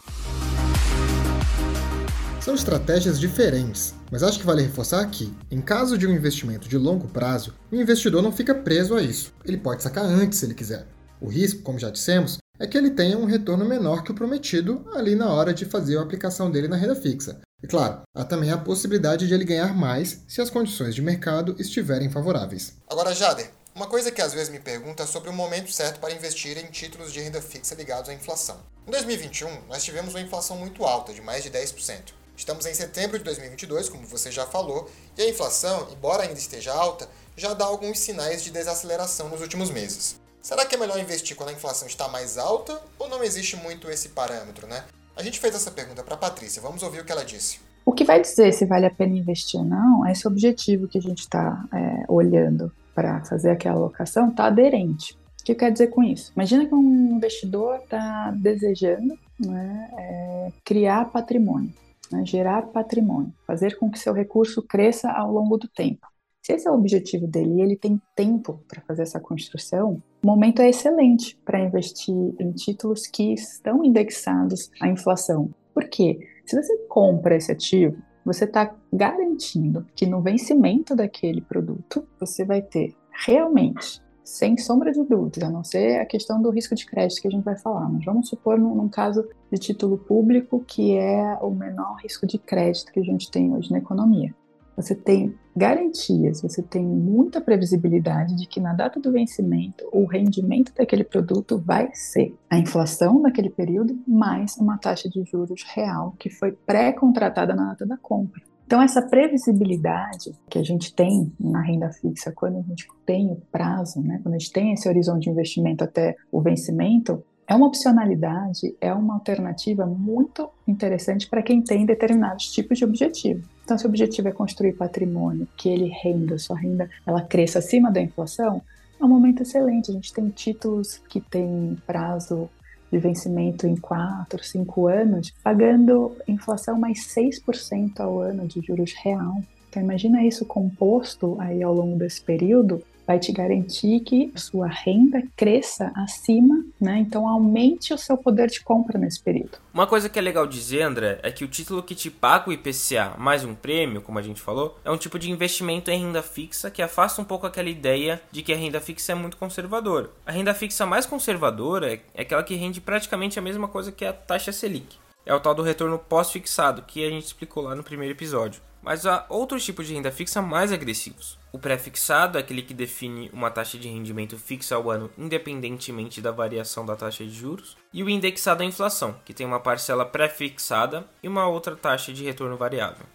São 2.43 2.55
estratégias 2.55 3.19
diferentes, 3.19 3.95
mas 4.11 4.21
acho 4.21 4.37
que 4.37 4.45
vale 4.45 4.63
reforçar 4.63 5.09
que, 5.09 5.33
em 5.49 5.61
caso 5.61 5.97
de 5.97 6.05
um 6.05 6.11
investimento 6.11 6.67
de 6.67 6.77
longo 6.77 7.07
prazo, 7.07 7.53
o 7.71 7.75
investidor 7.75 8.21
não 8.21 8.33
fica 8.33 8.53
preso 8.53 8.95
a 8.95 9.01
isso. 9.01 9.33
Ele 9.45 9.57
pode 9.57 9.81
sacar 9.81 10.03
antes 10.03 10.39
se 10.39 10.45
ele 10.45 10.53
quiser. 10.53 10.85
O 11.21 11.29
risco, 11.29 11.61
como 11.61 11.79
já 11.79 11.89
dissemos, 11.89 12.37
é 12.59 12.67
que 12.67 12.77
ele 12.77 12.91
tenha 12.91 13.17
um 13.17 13.25
retorno 13.25 13.63
menor 13.63 14.03
que 14.03 14.11
o 14.11 14.13
prometido 14.13 14.85
ali 14.93 15.15
na 15.15 15.31
hora 15.31 15.53
de 15.53 15.63
fazer 15.63 15.97
a 15.97 16.01
aplicação 16.01 16.51
dele 16.51 16.67
na 16.67 16.75
renda 16.75 16.95
fixa. 16.95 17.39
E 17.63 17.67
claro, 17.67 18.01
há 18.13 18.25
também 18.25 18.51
a 18.51 18.57
possibilidade 18.57 19.25
de 19.25 19.33
ele 19.33 19.45
ganhar 19.45 19.73
mais 19.73 20.23
se 20.27 20.41
as 20.41 20.49
condições 20.49 20.93
de 20.93 21.01
mercado 21.01 21.55
estiverem 21.57 22.09
favoráveis. 22.09 22.77
Agora, 22.89 23.15
Jader, 23.15 23.51
uma 23.75 23.87
coisa 23.87 24.11
que 24.11 24.21
às 24.21 24.33
vezes 24.33 24.49
me 24.49 24.59
pergunta 24.59 25.01
é 25.01 25.05
sobre 25.07 25.29
o 25.29 25.33
momento 25.33 25.71
certo 25.71 25.99
para 25.99 26.13
investir 26.13 26.57
em 26.59 26.67
títulos 26.67 27.11
de 27.11 27.19
renda 27.19 27.41
fixa 27.41 27.73
ligados 27.73 28.07
à 28.07 28.13
inflação. 28.13 28.57
Em 28.87 28.91
2021, 28.91 29.49
nós 29.67 29.83
tivemos 29.83 30.13
uma 30.13 30.21
inflação 30.21 30.57
muito 30.57 30.85
alta, 30.85 31.11
de 31.11 31.21
mais 31.21 31.43
de 31.43 31.49
10%. 31.49 32.13
Estamos 32.37 32.67
em 32.67 32.73
setembro 32.73 33.17
de 33.17 33.23
2022, 33.23 33.89
como 33.89 34.05
você 34.05 34.31
já 34.31 34.45
falou, 34.45 34.87
e 35.17 35.23
a 35.23 35.29
inflação, 35.29 35.87
embora 35.91 36.21
ainda 36.21 36.37
esteja 36.37 36.71
alta, 36.71 37.09
já 37.35 37.55
dá 37.55 37.65
alguns 37.65 37.97
sinais 37.97 38.43
de 38.43 38.51
desaceleração 38.51 39.29
nos 39.29 39.41
últimos 39.41 39.71
meses. 39.71 40.19
Será 40.39 40.65
que 40.65 40.75
é 40.75 40.77
melhor 40.77 40.99
investir 40.99 41.35
quando 41.35 41.49
a 41.49 41.53
inflação 41.53 41.87
está 41.87 42.07
mais 42.07 42.37
alta 42.37 42.79
ou 42.99 43.09
não 43.09 43.23
existe 43.23 43.55
muito 43.55 43.89
esse 43.89 44.09
parâmetro, 44.09 44.67
né? 44.67 44.83
A 45.15 45.23
gente 45.23 45.39
fez 45.39 45.55
essa 45.55 45.71
pergunta 45.71 46.03
para 46.03 46.13
a 46.13 46.17
Patrícia, 46.17 46.61
vamos 46.61 46.83
ouvir 46.83 46.99
o 46.99 47.05
que 47.05 47.11
ela 47.11 47.25
disse. 47.25 47.59
O 47.85 47.91
que 47.91 48.03
vai 48.03 48.21
dizer 48.21 48.53
se 48.53 48.65
vale 48.65 48.85
a 48.85 48.91
pena 48.91 49.15
investir 49.15 49.59
ou 49.59 49.65
não 49.65 50.05
é 50.05 50.11
esse 50.11 50.27
objetivo 50.27 50.87
que 50.87 50.97
a 50.97 51.01
gente 51.01 51.21
está 51.21 51.65
é, 51.73 52.05
olhando 52.07 52.71
para 52.93 53.23
fazer 53.25 53.51
aquela 53.51 53.77
alocação 53.77 54.29
está 54.29 54.45
aderente. 54.45 55.13
O 55.41 55.43
que 55.43 55.55
quer 55.55 55.71
dizer 55.71 55.87
com 55.87 56.01
isso? 56.01 56.31
Imagina 56.35 56.65
que 56.65 56.73
um 56.73 57.17
investidor 57.17 57.75
está 57.75 58.31
desejando 58.31 59.17
né, 59.39 59.89
é, 59.97 60.51
criar 60.63 61.11
patrimônio, 61.11 61.73
né, 62.11 62.25
gerar 62.25 62.61
patrimônio, 62.67 63.33
fazer 63.45 63.77
com 63.77 63.91
que 63.91 63.99
seu 63.99 64.13
recurso 64.13 64.61
cresça 64.61 65.11
ao 65.11 65.31
longo 65.31 65.57
do 65.57 65.67
tempo. 65.67 66.07
Se 66.41 66.53
esse 66.53 66.67
é 66.67 66.71
o 66.71 66.75
objetivo 66.75 67.25
dele 67.25 67.55
e 67.55 67.61
ele 67.61 67.77
tem 67.77 68.01
tempo 68.15 68.61
para 68.67 68.81
fazer 68.81 69.03
essa 69.03 69.19
construção, 69.19 70.01
o 70.21 70.27
momento 70.27 70.61
é 70.61 70.69
excelente 70.69 71.37
para 71.45 71.59
investir 71.59 72.13
em 72.13 72.51
títulos 72.51 73.07
que 73.07 73.33
estão 73.33 73.83
indexados 73.83 74.69
à 74.81 74.89
inflação. 74.89 75.49
Por 75.73 75.85
quê? 75.85 76.19
Se 76.45 76.61
você 76.61 76.77
compra 76.89 77.37
esse 77.37 77.51
ativo, 77.51 77.97
você 78.25 78.45
está 78.45 78.73
garantindo 78.91 79.85
que 79.95 80.05
no 80.05 80.21
vencimento 80.21 80.95
daquele 80.95 81.41
produto 81.41 82.07
você 82.19 82.45
vai 82.45 82.61
ter 82.61 82.95
realmente, 83.11 84.01
sem 84.23 84.57
sombra 84.57 84.91
de 84.91 85.03
dúvida, 85.03 85.47
a 85.47 85.49
não 85.49 85.63
ser 85.63 85.99
a 85.99 86.05
questão 86.05 86.41
do 86.41 86.49
risco 86.49 86.73
de 86.73 86.85
crédito 86.85 87.21
que 87.21 87.27
a 87.27 87.31
gente 87.31 87.43
vai 87.43 87.57
falar, 87.57 87.89
mas 87.89 88.05
vamos 88.05 88.29
supor 88.29 88.57
num, 88.57 88.73
num 88.73 88.87
caso 88.87 89.27
de 89.51 89.59
título 89.59 89.97
público 89.97 90.63
que 90.65 90.95
é 90.95 91.37
o 91.41 91.49
menor 91.49 91.97
risco 92.01 92.25
de 92.25 92.37
crédito 92.37 92.91
que 92.91 92.99
a 92.99 93.03
gente 93.03 93.29
tem 93.29 93.53
hoje 93.53 93.71
na 93.71 93.79
economia. 93.79 94.33
Você 94.77 94.95
tem 94.95 95.37
garantias, 95.55 96.41
você 96.41 96.61
tem 96.61 96.83
muita 96.83 97.39
previsibilidade 97.39 98.35
de 98.35 98.47
que 98.47 98.59
na 98.59 98.73
data 98.73 98.99
do 98.99 99.11
vencimento 99.11 99.87
o 99.91 100.05
rendimento 100.05 100.73
daquele 100.73 101.03
produto 101.03 101.57
vai 101.57 101.89
ser 101.93 102.35
a 102.49 102.57
inflação 102.57 103.19
naquele 103.19 103.49
período 103.49 103.97
mais 104.07 104.57
uma 104.57 104.77
taxa 104.77 105.09
de 105.09 105.23
juros 105.23 105.63
real 105.73 106.15
que 106.17 106.29
foi 106.29 106.51
pré-contratada 106.51 107.55
na 107.55 107.69
data 107.69 107.85
da 107.85 107.97
compra. 107.97 108.41
Então, 108.65 108.81
essa 108.81 109.01
previsibilidade 109.01 110.33
que 110.49 110.57
a 110.57 110.63
gente 110.63 110.95
tem 110.95 111.31
na 111.39 111.61
renda 111.61 111.91
fixa, 111.91 112.31
quando 112.31 112.57
a 112.57 112.61
gente 112.61 112.87
tem 113.05 113.29
o 113.31 113.35
prazo, 113.51 114.01
né, 114.01 114.19
quando 114.23 114.35
a 114.35 114.37
gente 114.39 114.51
tem 114.51 114.73
esse 114.73 114.87
horizonte 114.87 115.23
de 115.23 115.29
investimento 115.29 115.83
até 115.83 116.15
o 116.31 116.41
vencimento, 116.41 117.23
é 117.47 117.55
uma 117.55 117.67
opcionalidade, 117.67 118.75
é 118.79 118.93
uma 118.93 119.15
alternativa 119.15 119.85
muito 119.85 120.49
interessante 120.67 121.27
para 121.27 121.43
quem 121.43 121.61
tem 121.61 121.85
determinados 121.85 122.51
tipos 122.51 122.77
de 122.77 122.85
objetivo. 122.85 123.47
Então, 123.63 123.77
se 123.77 123.85
o 123.85 123.89
objetivo 123.89 124.27
é 124.27 124.31
construir 124.31 124.73
patrimônio, 124.73 125.47
que 125.57 125.69
ele 125.69 125.87
renda, 125.87 126.37
sua 126.37 126.57
renda 126.57 126.89
ela 127.05 127.21
cresça 127.21 127.59
acima 127.59 127.91
da 127.91 128.01
inflação, 128.01 128.61
é 128.99 129.03
um 129.03 129.09
momento 129.09 129.43
excelente. 129.43 129.91
A 129.91 129.93
gente 129.93 130.13
tem 130.13 130.29
títulos 130.29 131.01
que 131.09 131.19
têm 131.19 131.77
prazo 131.85 132.49
de 132.91 132.99
vencimento 132.99 133.65
em 133.65 133.75
4, 133.75 134.43
5 134.43 134.87
anos, 134.87 135.33
pagando 135.43 136.15
inflação 136.27 136.77
mais 136.77 137.07
6% 137.07 137.99
ao 137.99 138.19
ano 138.19 138.47
de 138.47 138.61
juros 138.61 138.93
real. 138.93 139.41
Então 139.69 139.81
imagina 139.81 140.23
isso 140.23 140.45
composto 140.45 141.35
aí 141.39 141.63
ao 141.63 141.73
longo 141.73 141.97
desse 141.97 142.21
período, 142.21 142.83
vai 143.05 143.19
te 143.19 143.31
garantir 143.31 143.99
que 144.01 144.31
sua 144.35 144.67
renda 144.67 145.21
cresça 145.35 145.91
acima, 145.95 146.63
né? 146.79 146.99
Então 146.99 147.27
aumente 147.27 147.93
o 147.93 147.97
seu 147.97 148.17
poder 148.17 148.49
de 148.49 148.61
compra 148.61 148.97
nesse 148.97 149.21
período. 149.21 149.57
Uma 149.73 149.87
coisa 149.87 150.09
que 150.09 150.17
é 150.17 150.21
legal 150.21 150.47
dizer, 150.47 150.81
André, 150.81 151.19
é 151.23 151.31
que 151.31 151.43
o 151.43 151.47
título 151.47 151.83
que 151.83 151.95
te 151.95 152.09
paga 152.09 152.49
o 152.49 152.53
IPCA 152.53 153.15
mais 153.17 153.43
um 153.43 153.53
prêmio, 153.53 154.01
como 154.01 154.19
a 154.19 154.21
gente 154.21 154.41
falou, 154.41 154.77
é 154.85 154.91
um 154.91 154.97
tipo 154.97 155.19
de 155.19 155.31
investimento 155.31 155.91
em 155.91 155.99
renda 155.99 156.21
fixa 156.21 156.71
que 156.71 156.81
afasta 156.81 157.21
um 157.21 157.25
pouco 157.25 157.45
aquela 157.45 157.69
ideia 157.69 158.21
de 158.31 158.41
que 158.41 158.53
a 158.53 158.57
renda 158.57 158.79
fixa 158.79 159.11
é 159.11 159.15
muito 159.15 159.37
conservadora. 159.37 160.09
A 160.25 160.31
renda 160.31 160.53
fixa 160.53 160.85
mais 160.85 161.05
conservadora 161.05 161.93
é 162.13 162.21
aquela 162.21 162.43
que 162.43 162.55
rende 162.55 162.81
praticamente 162.81 163.39
a 163.39 163.41
mesma 163.41 163.67
coisa 163.67 163.91
que 163.91 164.05
a 164.05 164.13
taxa 164.13 164.51
Selic. 164.51 164.97
É 165.25 165.33
o 165.33 165.39
tal 165.39 165.55
do 165.55 165.63
retorno 165.63 165.97
pós-fixado, 165.97 166.81
que 166.81 167.05
a 167.05 167.09
gente 167.09 167.25
explicou 167.25 167.63
lá 167.63 167.75
no 167.75 167.83
primeiro 167.83 168.13
episódio. 168.13 168.61
Mas 168.81 169.05
há 169.05 169.25
outros 169.29 169.63
tipos 169.63 169.87
de 169.87 169.93
renda 169.93 170.11
fixa 170.11 170.41
mais 170.41 170.71
agressivos. 170.73 171.39
O 171.53 171.59
pré-fixado 171.59 172.39
é 172.39 172.41
aquele 172.41 172.63
que 172.63 172.73
define 172.73 173.29
uma 173.31 173.51
taxa 173.51 173.77
de 173.77 173.87
rendimento 173.87 174.39
fixa 174.39 174.73
ao 174.73 174.89
ano 174.89 175.11
independentemente 175.15 176.19
da 176.19 176.31
variação 176.31 176.83
da 176.83 176.95
taxa 176.95 177.23
de 177.23 177.29
juros. 177.29 177.77
E 177.93 178.01
o 178.01 178.09
indexado 178.09 178.63
à 178.63 178.65
inflação, 178.65 179.15
que 179.23 179.35
tem 179.35 179.45
uma 179.45 179.59
parcela 179.59 180.03
pré-fixada 180.03 181.07
e 181.21 181.27
uma 181.27 181.47
outra 181.47 181.75
taxa 181.75 182.11
de 182.11 182.23
retorno 182.23 182.57
variável. 182.57 183.05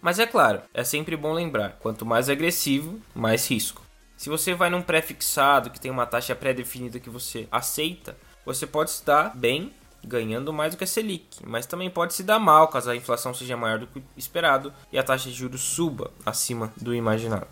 Mas 0.00 0.20
é 0.20 0.26
claro, 0.26 0.62
é 0.72 0.84
sempre 0.84 1.16
bom 1.16 1.32
lembrar: 1.32 1.76
quanto 1.80 2.06
mais 2.06 2.30
agressivo, 2.30 3.00
mais 3.12 3.50
risco. 3.50 3.82
Se 4.16 4.30
você 4.30 4.54
vai 4.54 4.70
num 4.70 4.80
pré-fixado 4.80 5.68
que 5.68 5.80
tem 5.80 5.90
uma 5.90 6.06
taxa 6.06 6.36
pré-definida 6.36 7.00
que 7.00 7.10
você 7.10 7.48
aceita, 7.50 8.16
você 8.46 8.64
pode 8.64 8.90
estar 8.90 9.36
bem 9.36 9.72
ganhando 10.04 10.52
mais 10.52 10.74
do 10.74 10.78
que 10.78 10.84
a 10.84 10.86
Selic, 10.86 11.38
mas 11.44 11.66
também 11.66 11.90
pode 11.90 12.14
se 12.14 12.22
dar 12.22 12.38
mal 12.38 12.68
caso 12.68 12.90
a 12.90 12.96
inflação 12.96 13.34
seja 13.34 13.56
maior 13.56 13.78
do 13.78 13.86
que 13.86 14.02
esperado 14.16 14.72
e 14.92 14.98
a 14.98 15.02
taxa 15.02 15.28
de 15.28 15.34
juros 15.34 15.60
suba 15.60 16.10
acima 16.24 16.72
do 16.76 16.94
imaginado. 16.94 17.48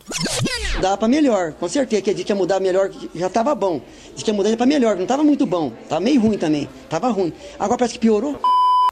Dá 0.80 0.96
para 0.96 1.08
melhor, 1.08 1.52
com 1.52 1.68
certeza 1.68 2.02
que 2.02 2.10
a 2.10 2.16
gente 2.16 2.28
ia 2.28 2.34
mudar 2.34 2.60
melhor, 2.60 2.90
já 3.14 3.26
estava 3.26 3.54
bom. 3.54 3.82
Diz 4.14 4.22
que 4.22 4.30
ia 4.30 4.34
mudar 4.34 4.56
para 4.56 4.66
melhor, 4.66 4.96
não 4.96 5.02
estava 5.02 5.24
muito 5.24 5.46
bom, 5.46 5.72
estava 5.82 6.00
meio 6.00 6.20
ruim 6.20 6.38
também, 6.38 6.68
estava 6.84 7.08
ruim. 7.08 7.32
Agora 7.58 7.78
parece 7.78 7.94
que 7.94 8.00
piorou. 8.00 8.40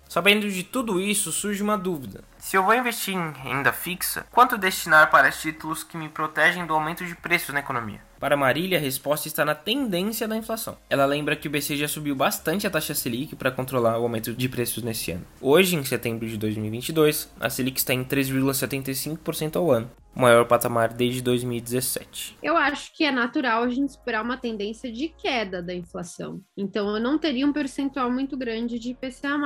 Sabendo 0.08 0.48
de 0.48 0.62
tudo 0.62 1.00
isso, 1.00 1.32
surge 1.32 1.62
uma 1.62 1.76
dúvida. 1.76 2.22
Se 2.38 2.56
eu 2.56 2.62
vou 2.62 2.74
investir 2.74 3.14
em 3.14 3.32
renda 3.32 3.72
fixa, 3.72 4.26
quanto 4.30 4.56
destinar 4.56 5.10
para 5.10 5.30
títulos 5.32 5.82
que 5.82 5.96
me 5.96 6.08
protegem 6.08 6.66
do 6.66 6.74
aumento 6.74 7.04
de 7.04 7.14
preços 7.16 7.52
na 7.52 7.60
economia? 7.60 8.00
Para 8.18 8.36
Marília, 8.36 8.78
a 8.78 8.80
resposta 8.80 9.28
está 9.28 9.44
na 9.44 9.54
tendência 9.54 10.26
da 10.26 10.36
inflação. 10.36 10.76
Ela 10.88 11.04
lembra 11.04 11.36
que 11.36 11.48
o 11.48 11.50
BC 11.50 11.76
já 11.76 11.88
subiu 11.88 12.14
bastante 12.14 12.66
a 12.66 12.70
taxa 12.70 12.94
Selic 12.94 13.36
para 13.36 13.50
controlar 13.50 13.98
o 13.98 14.02
aumento 14.02 14.32
de 14.32 14.48
preços 14.48 14.82
nesse 14.82 15.12
ano. 15.12 15.26
Hoje, 15.40 15.76
em 15.76 15.84
setembro 15.84 16.26
de 16.28 16.36
2022, 16.36 17.32
a 17.38 17.50
Selic 17.50 17.78
está 17.78 17.92
em 17.92 18.04
3,75% 18.04 19.56
ao 19.56 19.70
ano, 19.70 19.90
o 20.14 20.20
maior 20.20 20.46
patamar 20.46 20.92
desde 20.92 21.20
2017. 21.20 22.38
Eu 22.42 22.56
acho 22.56 22.94
que 22.96 23.04
é 23.04 23.10
natural 23.10 23.64
a 23.64 23.68
gente 23.68 23.90
esperar 23.90 24.22
uma 24.22 24.36
tendência 24.36 24.90
de 24.90 25.08
queda 25.08 25.62
da 25.62 25.74
inflação. 25.74 26.40
Então, 26.56 26.94
eu 26.94 27.00
não 27.00 27.18
teria 27.18 27.46
um 27.46 27.52
percentual 27.52 28.10
muito 28.10 28.36
grande 28.36 28.78
de 28.78 28.90
IPCA+. 28.90 29.36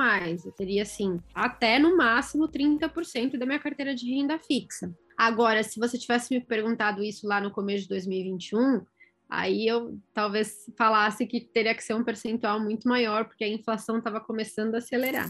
Eu 0.45 0.51
teria, 0.51 0.83
assim, 0.83 1.19
até 1.33 1.79
no 1.79 1.97
máximo 1.97 2.47
30% 2.47 3.37
da 3.37 3.45
minha 3.45 3.59
carteira 3.59 3.95
de 3.95 4.09
renda 4.13 4.37
fixa. 4.39 4.93
Agora, 5.19 5.61
se 5.63 5.77
você 5.77 5.97
tivesse 5.97 6.33
me 6.33 6.39
perguntado 6.39 7.03
isso 7.03 7.27
lá 7.27 7.41
no 7.41 7.51
começo 7.51 7.83
de 7.83 7.89
2021, 7.89 8.85
aí 9.29 9.67
eu 9.67 9.99
talvez 10.13 10.63
falasse 10.77 11.27
que 11.27 11.41
teria 11.41 11.75
que 11.75 11.83
ser 11.83 11.93
um 11.93 12.05
percentual 12.05 12.57
muito 12.57 12.87
maior, 12.87 13.25
porque 13.25 13.43
a 13.43 13.49
inflação 13.49 13.97
estava 13.97 14.21
começando 14.21 14.75
a 14.75 14.77
acelerar. 14.77 15.27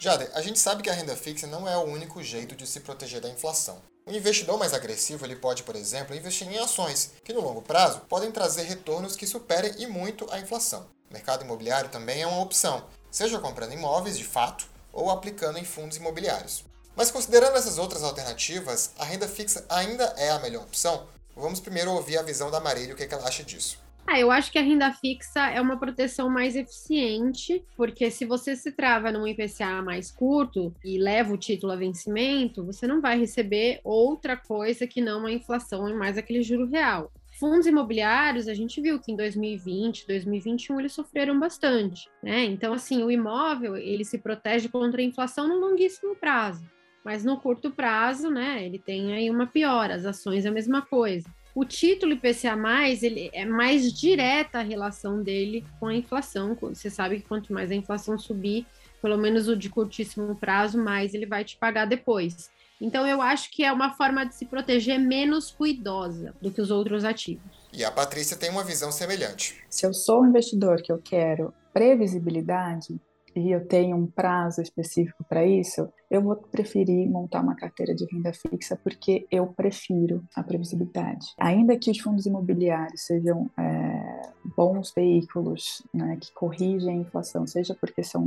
Jade, 0.00 0.28
a 0.34 0.42
gente 0.42 0.58
sabe 0.58 0.82
que 0.82 0.90
a 0.90 0.92
renda 0.92 1.14
fixa 1.14 1.46
não 1.46 1.68
é 1.68 1.76
o 1.76 1.84
único 1.84 2.20
jeito 2.24 2.56
de 2.56 2.66
se 2.66 2.80
proteger 2.80 3.20
da 3.20 3.28
inflação. 3.28 3.80
O 4.04 4.10
investidor 4.10 4.58
mais 4.58 4.74
agressivo 4.74 5.24
ele 5.24 5.36
pode, 5.36 5.62
por 5.62 5.76
exemplo, 5.76 6.16
investir 6.16 6.48
em 6.48 6.58
ações, 6.58 7.14
que 7.22 7.32
no 7.32 7.40
longo 7.40 7.62
prazo 7.62 8.00
podem 8.08 8.32
trazer 8.32 8.64
retornos 8.64 9.14
que 9.14 9.28
superem 9.28 9.74
e 9.78 9.86
muito 9.86 10.26
a 10.32 10.40
inflação. 10.40 10.88
O 11.08 11.12
mercado 11.12 11.44
imobiliário 11.44 11.88
também 11.88 12.22
é 12.22 12.26
uma 12.26 12.42
opção, 12.42 12.84
seja 13.12 13.38
comprando 13.38 13.74
imóveis 13.74 14.18
de 14.18 14.24
fato 14.24 14.66
ou 14.92 15.08
aplicando 15.08 15.56
em 15.56 15.64
fundos 15.64 15.98
imobiliários. 15.98 16.64
Mas 16.96 17.10
considerando 17.10 17.56
essas 17.56 17.76
outras 17.76 18.02
alternativas, 18.02 18.94
a 18.98 19.04
renda 19.04 19.28
fixa 19.28 19.66
ainda 19.68 20.04
é 20.16 20.30
a 20.30 20.38
melhor 20.38 20.62
opção? 20.62 21.06
Vamos 21.36 21.60
primeiro 21.60 21.92
ouvir 21.92 22.16
a 22.16 22.22
visão 22.22 22.50
da 22.50 22.58
Marília, 22.58 22.94
o 22.94 22.96
que, 22.96 23.02
é 23.02 23.06
que 23.06 23.12
ela 23.12 23.28
acha 23.28 23.44
disso. 23.44 23.78
Ah, 24.06 24.18
eu 24.18 24.30
acho 24.30 24.50
que 24.50 24.58
a 24.58 24.62
renda 24.62 24.90
fixa 24.92 25.50
é 25.50 25.60
uma 25.60 25.78
proteção 25.78 26.30
mais 26.30 26.56
eficiente, 26.56 27.62
porque 27.76 28.10
se 28.10 28.24
você 28.24 28.56
se 28.56 28.72
trava 28.72 29.12
num 29.12 29.26
IPCA 29.26 29.82
mais 29.82 30.10
curto 30.10 30.72
e 30.82 30.96
leva 30.96 31.34
o 31.34 31.36
título 31.36 31.72
a 31.72 31.76
vencimento, 31.76 32.64
você 32.64 32.86
não 32.86 33.02
vai 33.02 33.18
receber 33.18 33.80
outra 33.84 34.34
coisa 34.34 34.86
que 34.86 35.02
não 35.02 35.26
a 35.26 35.32
inflação 35.32 35.88
e 35.90 35.92
mais 35.92 36.16
aquele 36.16 36.42
juro 36.42 36.66
real. 36.66 37.12
Fundos 37.38 37.66
imobiliários, 37.66 38.48
a 38.48 38.54
gente 38.54 38.80
viu 38.80 38.98
que 38.98 39.12
em 39.12 39.16
2020, 39.16 40.06
2021 40.06 40.80
eles 40.80 40.92
sofreram 40.94 41.38
bastante, 41.38 42.08
né? 42.22 42.44
Então, 42.44 42.72
assim, 42.72 43.02
o 43.02 43.10
imóvel, 43.10 43.76
ele 43.76 44.04
se 44.04 44.16
protege 44.16 44.70
contra 44.70 45.02
a 45.02 45.04
inflação 45.04 45.46
no 45.46 45.56
longuíssimo 45.56 46.16
prazo 46.16 46.64
mas 47.06 47.24
no 47.24 47.36
curto 47.36 47.70
prazo, 47.70 48.28
né, 48.28 48.64
ele 48.66 48.80
tem 48.80 49.14
aí 49.14 49.30
uma 49.30 49.46
piora, 49.46 49.94
as 49.94 50.04
ações 50.04 50.44
é 50.44 50.48
a 50.48 50.52
mesma 50.52 50.82
coisa. 50.82 51.28
O 51.54 51.64
título 51.64 52.14
IPCA+, 52.14 52.56
ele 53.00 53.30
é 53.32 53.44
mais 53.44 53.92
direta 53.92 54.58
a 54.58 54.62
relação 54.62 55.22
dele 55.22 55.64
com 55.78 55.86
a 55.86 55.94
inflação. 55.94 56.58
Você 56.60 56.90
sabe 56.90 57.20
que 57.20 57.28
quanto 57.28 57.52
mais 57.52 57.70
a 57.70 57.76
inflação 57.76 58.18
subir, 58.18 58.66
pelo 59.00 59.16
menos 59.16 59.46
o 59.46 59.54
de 59.54 59.70
curtíssimo 59.70 60.34
prazo, 60.34 60.82
mais 60.82 61.14
ele 61.14 61.26
vai 61.26 61.44
te 61.44 61.56
pagar 61.56 61.84
depois. 61.84 62.50
Então 62.80 63.06
eu 63.06 63.22
acho 63.22 63.52
que 63.52 63.62
é 63.62 63.72
uma 63.72 63.94
forma 63.94 64.26
de 64.26 64.34
se 64.34 64.44
proteger 64.44 64.98
menos 64.98 65.52
cuidosa 65.52 66.34
do 66.42 66.50
que 66.50 66.60
os 66.60 66.72
outros 66.72 67.04
ativos. 67.04 67.44
E 67.72 67.84
a 67.84 67.90
Patrícia 67.92 68.36
tem 68.36 68.50
uma 68.50 68.64
visão 68.64 68.90
semelhante. 68.90 69.64
Se 69.70 69.86
eu 69.86 69.94
sou 69.94 70.22
um 70.22 70.26
investidor 70.26 70.82
que 70.82 70.90
eu 70.90 70.98
quero 70.98 71.54
previsibilidade, 71.72 73.00
e 73.36 73.50
eu 73.50 73.66
tenho 73.66 73.96
um 73.96 74.06
prazo 74.06 74.62
específico 74.62 75.22
para 75.28 75.46
isso, 75.46 75.88
eu 76.10 76.22
vou 76.22 76.36
preferir 76.36 77.08
montar 77.08 77.42
uma 77.42 77.54
carteira 77.54 77.94
de 77.94 78.06
renda 78.10 78.32
fixa 78.32 78.78
porque 78.82 79.26
eu 79.30 79.46
prefiro 79.48 80.24
a 80.34 80.42
previsibilidade. 80.42 81.26
Ainda 81.38 81.76
que 81.76 81.90
os 81.90 81.98
fundos 81.98 82.24
imobiliários 82.24 83.02
sejam 83.02 83.50
é, 83.58 84.22
bons 84.56 84.92
veículos 84.94 85.82
né, 85.92 86.16
que 86.20 86.32
corrigem 86.32 86.90
a 86.90 87.02
inflação, 87.02 87.46
seja 87.46 87.76
porque 87.78 88.02
são 88.02 88.26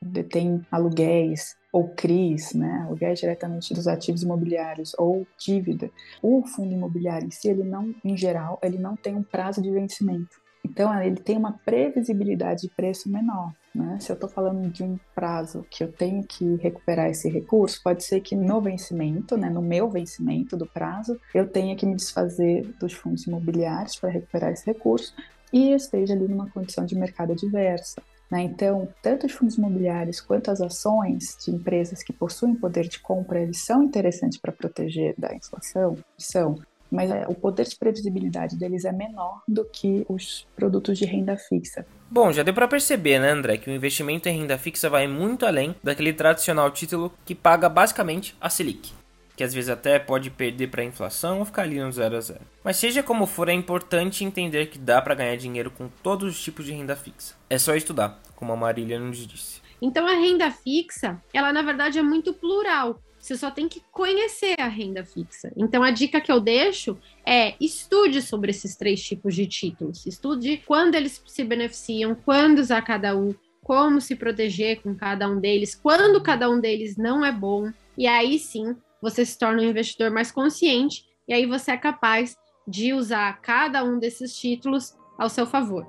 detêm 0.00 0.64
aluguéis 0.70 1.56
ou 1.72 1.88
CRIs, 1.88 2.54
né, 2.54 2.84
aluguéis 2.86 3.18
diretamente 3.18 3.74
dos 3.74 3.86
ativos 3.86 4.22
imobiliários 4.22 4.94
ou 4.98 5.26
dívida. 5.38 5.90
O 6.22 6.46
fundo 6.46 6.72
imobiliário 6.72 7.26
em 7.26 7.30
si, 7.30 7.48
ele 7.48 7.64
não, 7.64 7.94
em 8.04 8.16
geral, 8.16 8.58
ele 8.62 8.78
não 8.78 8.96
tem 8.96 9.16
um 9.16 9.22
prazo 9.22 9.60
de 9.60 9.70
vencimento. 9.70 10.40
Então, 10.64 11.02
ele 11.02 11.16
tem 11.16 11.36
uma 11.36 11.52
previsibilidade 11.52 12.62
de 12.62 12.68
preço 12.68 13.10
menor. 13.10 13.52
Né? 13.78 13.98
Se 14.00 14.10
eu 14.10 14.14
estou 14.14 14.28
falando 14.28 14.68
de 14.68 14.82
um 14.82 14.98
prazo 15.14 15.64
que 15.70 15.84
eu 15.84 15.92
tenho 15.92 16.24
que 16.24 16.56
recuperar 16.56 17.08
esse 17.08 17.28
recurso, 17.28 17.80
pode 17.82 18.02
ser 18.02 18.20
que 18.20 18.34
no 18.34 18.60
vencimento, 18.60 19.36
né, 19.36 19.48
no 19.48 19.62
meu 19.62 19.88
vencimento 19.88 20.56
do 20.56 20.66
prazo, 20.66 21.16
eu 21.32 21.48
tenha 21.48 21.76
que 21.76 21.86
me 21.86 21.94
desfazer 21.94 22.66
dos 22.80 22.92
fundos 22.92 23.24
imobiliários 23.28 23.94
para 23.94 24.10
recuperar 24.10 24.50
esse 24.50 24.66
recurso 24.66 25.14
e 25.52 25.70
esteja 25.70 26.12
ali 26.12 26.26
numa 26.26 26.50
condição 26.50 26.84
de 26.84 26.96
mercado 26.96 27.32
adversa. 27.32 28.02
Né? 28.28 28.42
Então, 28.42 28.88
tanto 29.00 29.26
os 29.26 29.32
fundos 29.32 29.56
imobiliários 29.56 30.20
quanto 30.20 30.50
as 30.50 30.60
ações 30.60 31.36
de 31.44 31.52
empresas 31.52 32.02
que 32.02 32.12
possuem 32.12 32.56
poder 32.56 32.88
de 32.88 32.98
compra, 32.98 33.40
eles 33.40 33.64
são 33.64 33.84
interessantes 33.84 34.40
para 34.40 34.50
proteger 34.50 35.14
da 35.16 35.32
inflação? 35.32 35.96
São 36.18 36.56
mas 36.90 37.10
é, 37.10 37.26
o 37.28 37.34
poder 37.34 37.66
de 37.66 37.76
previsibilidade 37.76 38.56
deles 38.56 38.84
é 38.84 38.92
menor 38.92 39.42
do 39.46 39.64
que 39.64 40.04
os 40.08 40.46
produtos 40.56 40.98
de 40.98 41.04
renda 41.04 41.36
fixa. 41.36 41.86
Bom, 42.10 42.32
já 42.32 42.42
deu 42.42 42.54
para 42.54 42.66
perceber, 42.66 43.18
né, 43.18 43.30
André, 43.30 43.58
que 43.58 43.70
o 43.70 43.72
investimento 43.72 44.28
em 44.28 44.38
renda 44.40 44.56
fixa 44.56 44.88
vai 44.88 45.06
muito 45.06 45.44
além 45.44 45.74
daquele 45.82 46.12
tradicional 46.12 46.70
título 46.70 47.12
que 47.24 47.34
paga 47.34 47.68
basicamente 47.68 48.34
a 48.40 48.48
Selic, 48.48 48.92
que 49.36 49.44
às 49.44 49.52
vezes 49.52 49.68
até 49.68 49.98
pode 49.98 50.30
perder 50.30 50.68
para 50.68 50.82
a 50.82 50.86
inflação 50.86 51.40
ou 51.40 51.44
ficar 51.44 51.62
ali 51.62 51.78
no 51.78 51.92
zero 51.92 52.16
a 52.16 52.20
zero. 52.20 52.40
Mas 52.64 52.78
seja 52.78 53.02
como 53.02 53.26
for, 53.26 53.48
é 53.48 53.52
importante 53.52 54.24
entender 54.24 54.66
que 54.66 54.78
dá 54.78 55.02
para 55.02 55.14
ganhar 55.14 55.36
dinheiro 55.36 55.70
com 55.70 55.88
todos 56.02 56.34
os 56.34 56.42
tipos 56.42 56.64
de 56.64 56.72
renda 56.72 56.96
fixa. 56.96 57.34
É 57.50 57.58
só 57.58 57.74
estudar, 57.74 58.18
como 58.34 58.52
a 58.52 58.56
Marília 58.56 58.98
nos 58.98 59.26
disse. 59.26 59.60
Então 59.80 60.06
a 60.06 60.14
renda 60.14 60.50
fixa, 60.50 61.22
ela 61.32 61.52
na 61.52 61.62
verdade 61.62 61.98
é 61.98 62.02
muito 62.02 62.32
plural. 62.32 63.00
Você 63.28 63.36
só 63.36 63.50
tem 63.50 63.68
que 63.68 63.82
conhecer 63.92 64.58
a 64.58 64.68
renda 64.68 65.04
fixa. 65.04 65.52
Então, 65.54 65.82
a 65.82 65.90
dica 65.90 66.18
que 66.18 66.32
eu 66.32 66.40
deixo 66.40 66.96
é 67.26 67.54
estude 67.60 68.22
sobre 68.22 68.52
esses 68.52 68.74
três 68.74 69.02
tipos 69.02 69.34
de 69.34 69.46
títulos. 69.46 70.06
Estude 70.06 70.62
quando 70.66 70.94
eles 70.94 71.22
se 71.26 71.44
beneficiam, 71.44 72.14
quando 72.14 72.58
usar 72.58 72.80
cada 72.80 73.14
um, 73.14 73.34
como 73.62 74.00
se 74.00 74.16
proteger 74.16 74.80
com 74.80 74.94
cada 74.94 75.28
um 75.28 75.38
deles, 75.38 75.74
quando 75.74 76.22
cada 76.22 76.48
um 76.48 76.58
deles 76.58 76.96
não 76.96 77.22
é 77.22 77.30
bom. 77.30 77.70
E 77.98 78.06
aí 78.06 78.38
sim, 78.38 78.74
você 79.02 79.26
se 79.26 79.38
torna 79.38 79.60
um 79.60 79.66
investidor 79.66 80.10
mais 80.10 80.32
consciente 80.32 81.04
e 81.28 81.34
aí 81.34 81.44
você 81.44 81.72
é 81.72 81.76
capaz 81.76 82.34
de 82.66 82.94
usar 82.94 83.42
cada 83.42 83.84
um 83.84 83.98
desses 83.98 84.34
títulos 84.34 84.96
ao 85.18 85.28
seu 85.28 85.46
favor. 85.46 85.84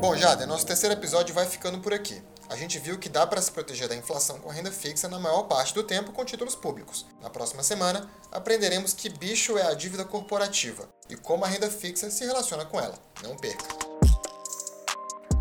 Bom, 0.00 0.16
Jade, 0.16 0.44
nosso 0.44 0.66
terceiro 0.66 0.96
episódio 0.96 1.32
vai 1.32 1.46
ficando 1.46 1.78
por 1.78 1.94
aqui 1.94 2.20
a 2.48 2.56
gente 2.56 2.78
viu 2.78 2.98
que 2.98 3.08
dá 3.08 3.26
para 3.26 3.42
se 3.42 3.50
proteger 3.50 3.88
da 3.88 3.96
inflação 3.96 4.38
com 4.38 4.48
renda 4.48 4.70
fixa 4.70 5.08
na 5.08 5.18
maior 5.18 5.44
parte 5.44 5.74
do 5.74 5.82
tempo 5.82 6.12
com 6.12 6.24
títulos 6.24 6.54
públicos. 6.54 7.06
Na 7.20 7.28
próxima 7.28 7.62
semana, 7.62 8.08
aprenderemos 8.30 8.92
que 8.92 9.08
bicho 9.08 9.58
é 9.58 9.66
a 9.66 9.74
dívida 9.74 10.04
corporativa 10.04 10.88
e 11.08 11.16
como 11.16 11.44
a 11.44 11.48
renda 11.48 11.70
fixa 11.70 12.10
se 12.10 12.24
relaciona 12.24 12.64
com 12.64 12.80
ela. 12.80 12.98
Não 13.22 13.36
perca! 13.36 13.64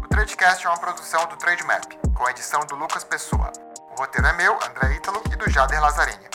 O 0.03 0.07
Tradecast 0.07 0.65
é 0.65 0.69
uma 0.69 0.79
produção 0.79 1.27
do 1.27 1.37
Trademap, 1.37 1.83
com 2.15 2.25
a 2.25 2.31
edição 2.31 2.65
do 2.65 2.75
Lucas 2.75 3.03
Pessoa. 3.03 3.51
O 3.91 3.99
roteiro 3.99 4.27
é 4.27 4.33
meu, 4.33 4.53
André 4.55 4.95
Ítalo 4.95 5.21
e 5.31 5.35
do 5.35 5.49
Jader 5.49 5.81
Lazzarini. 5.81 6.25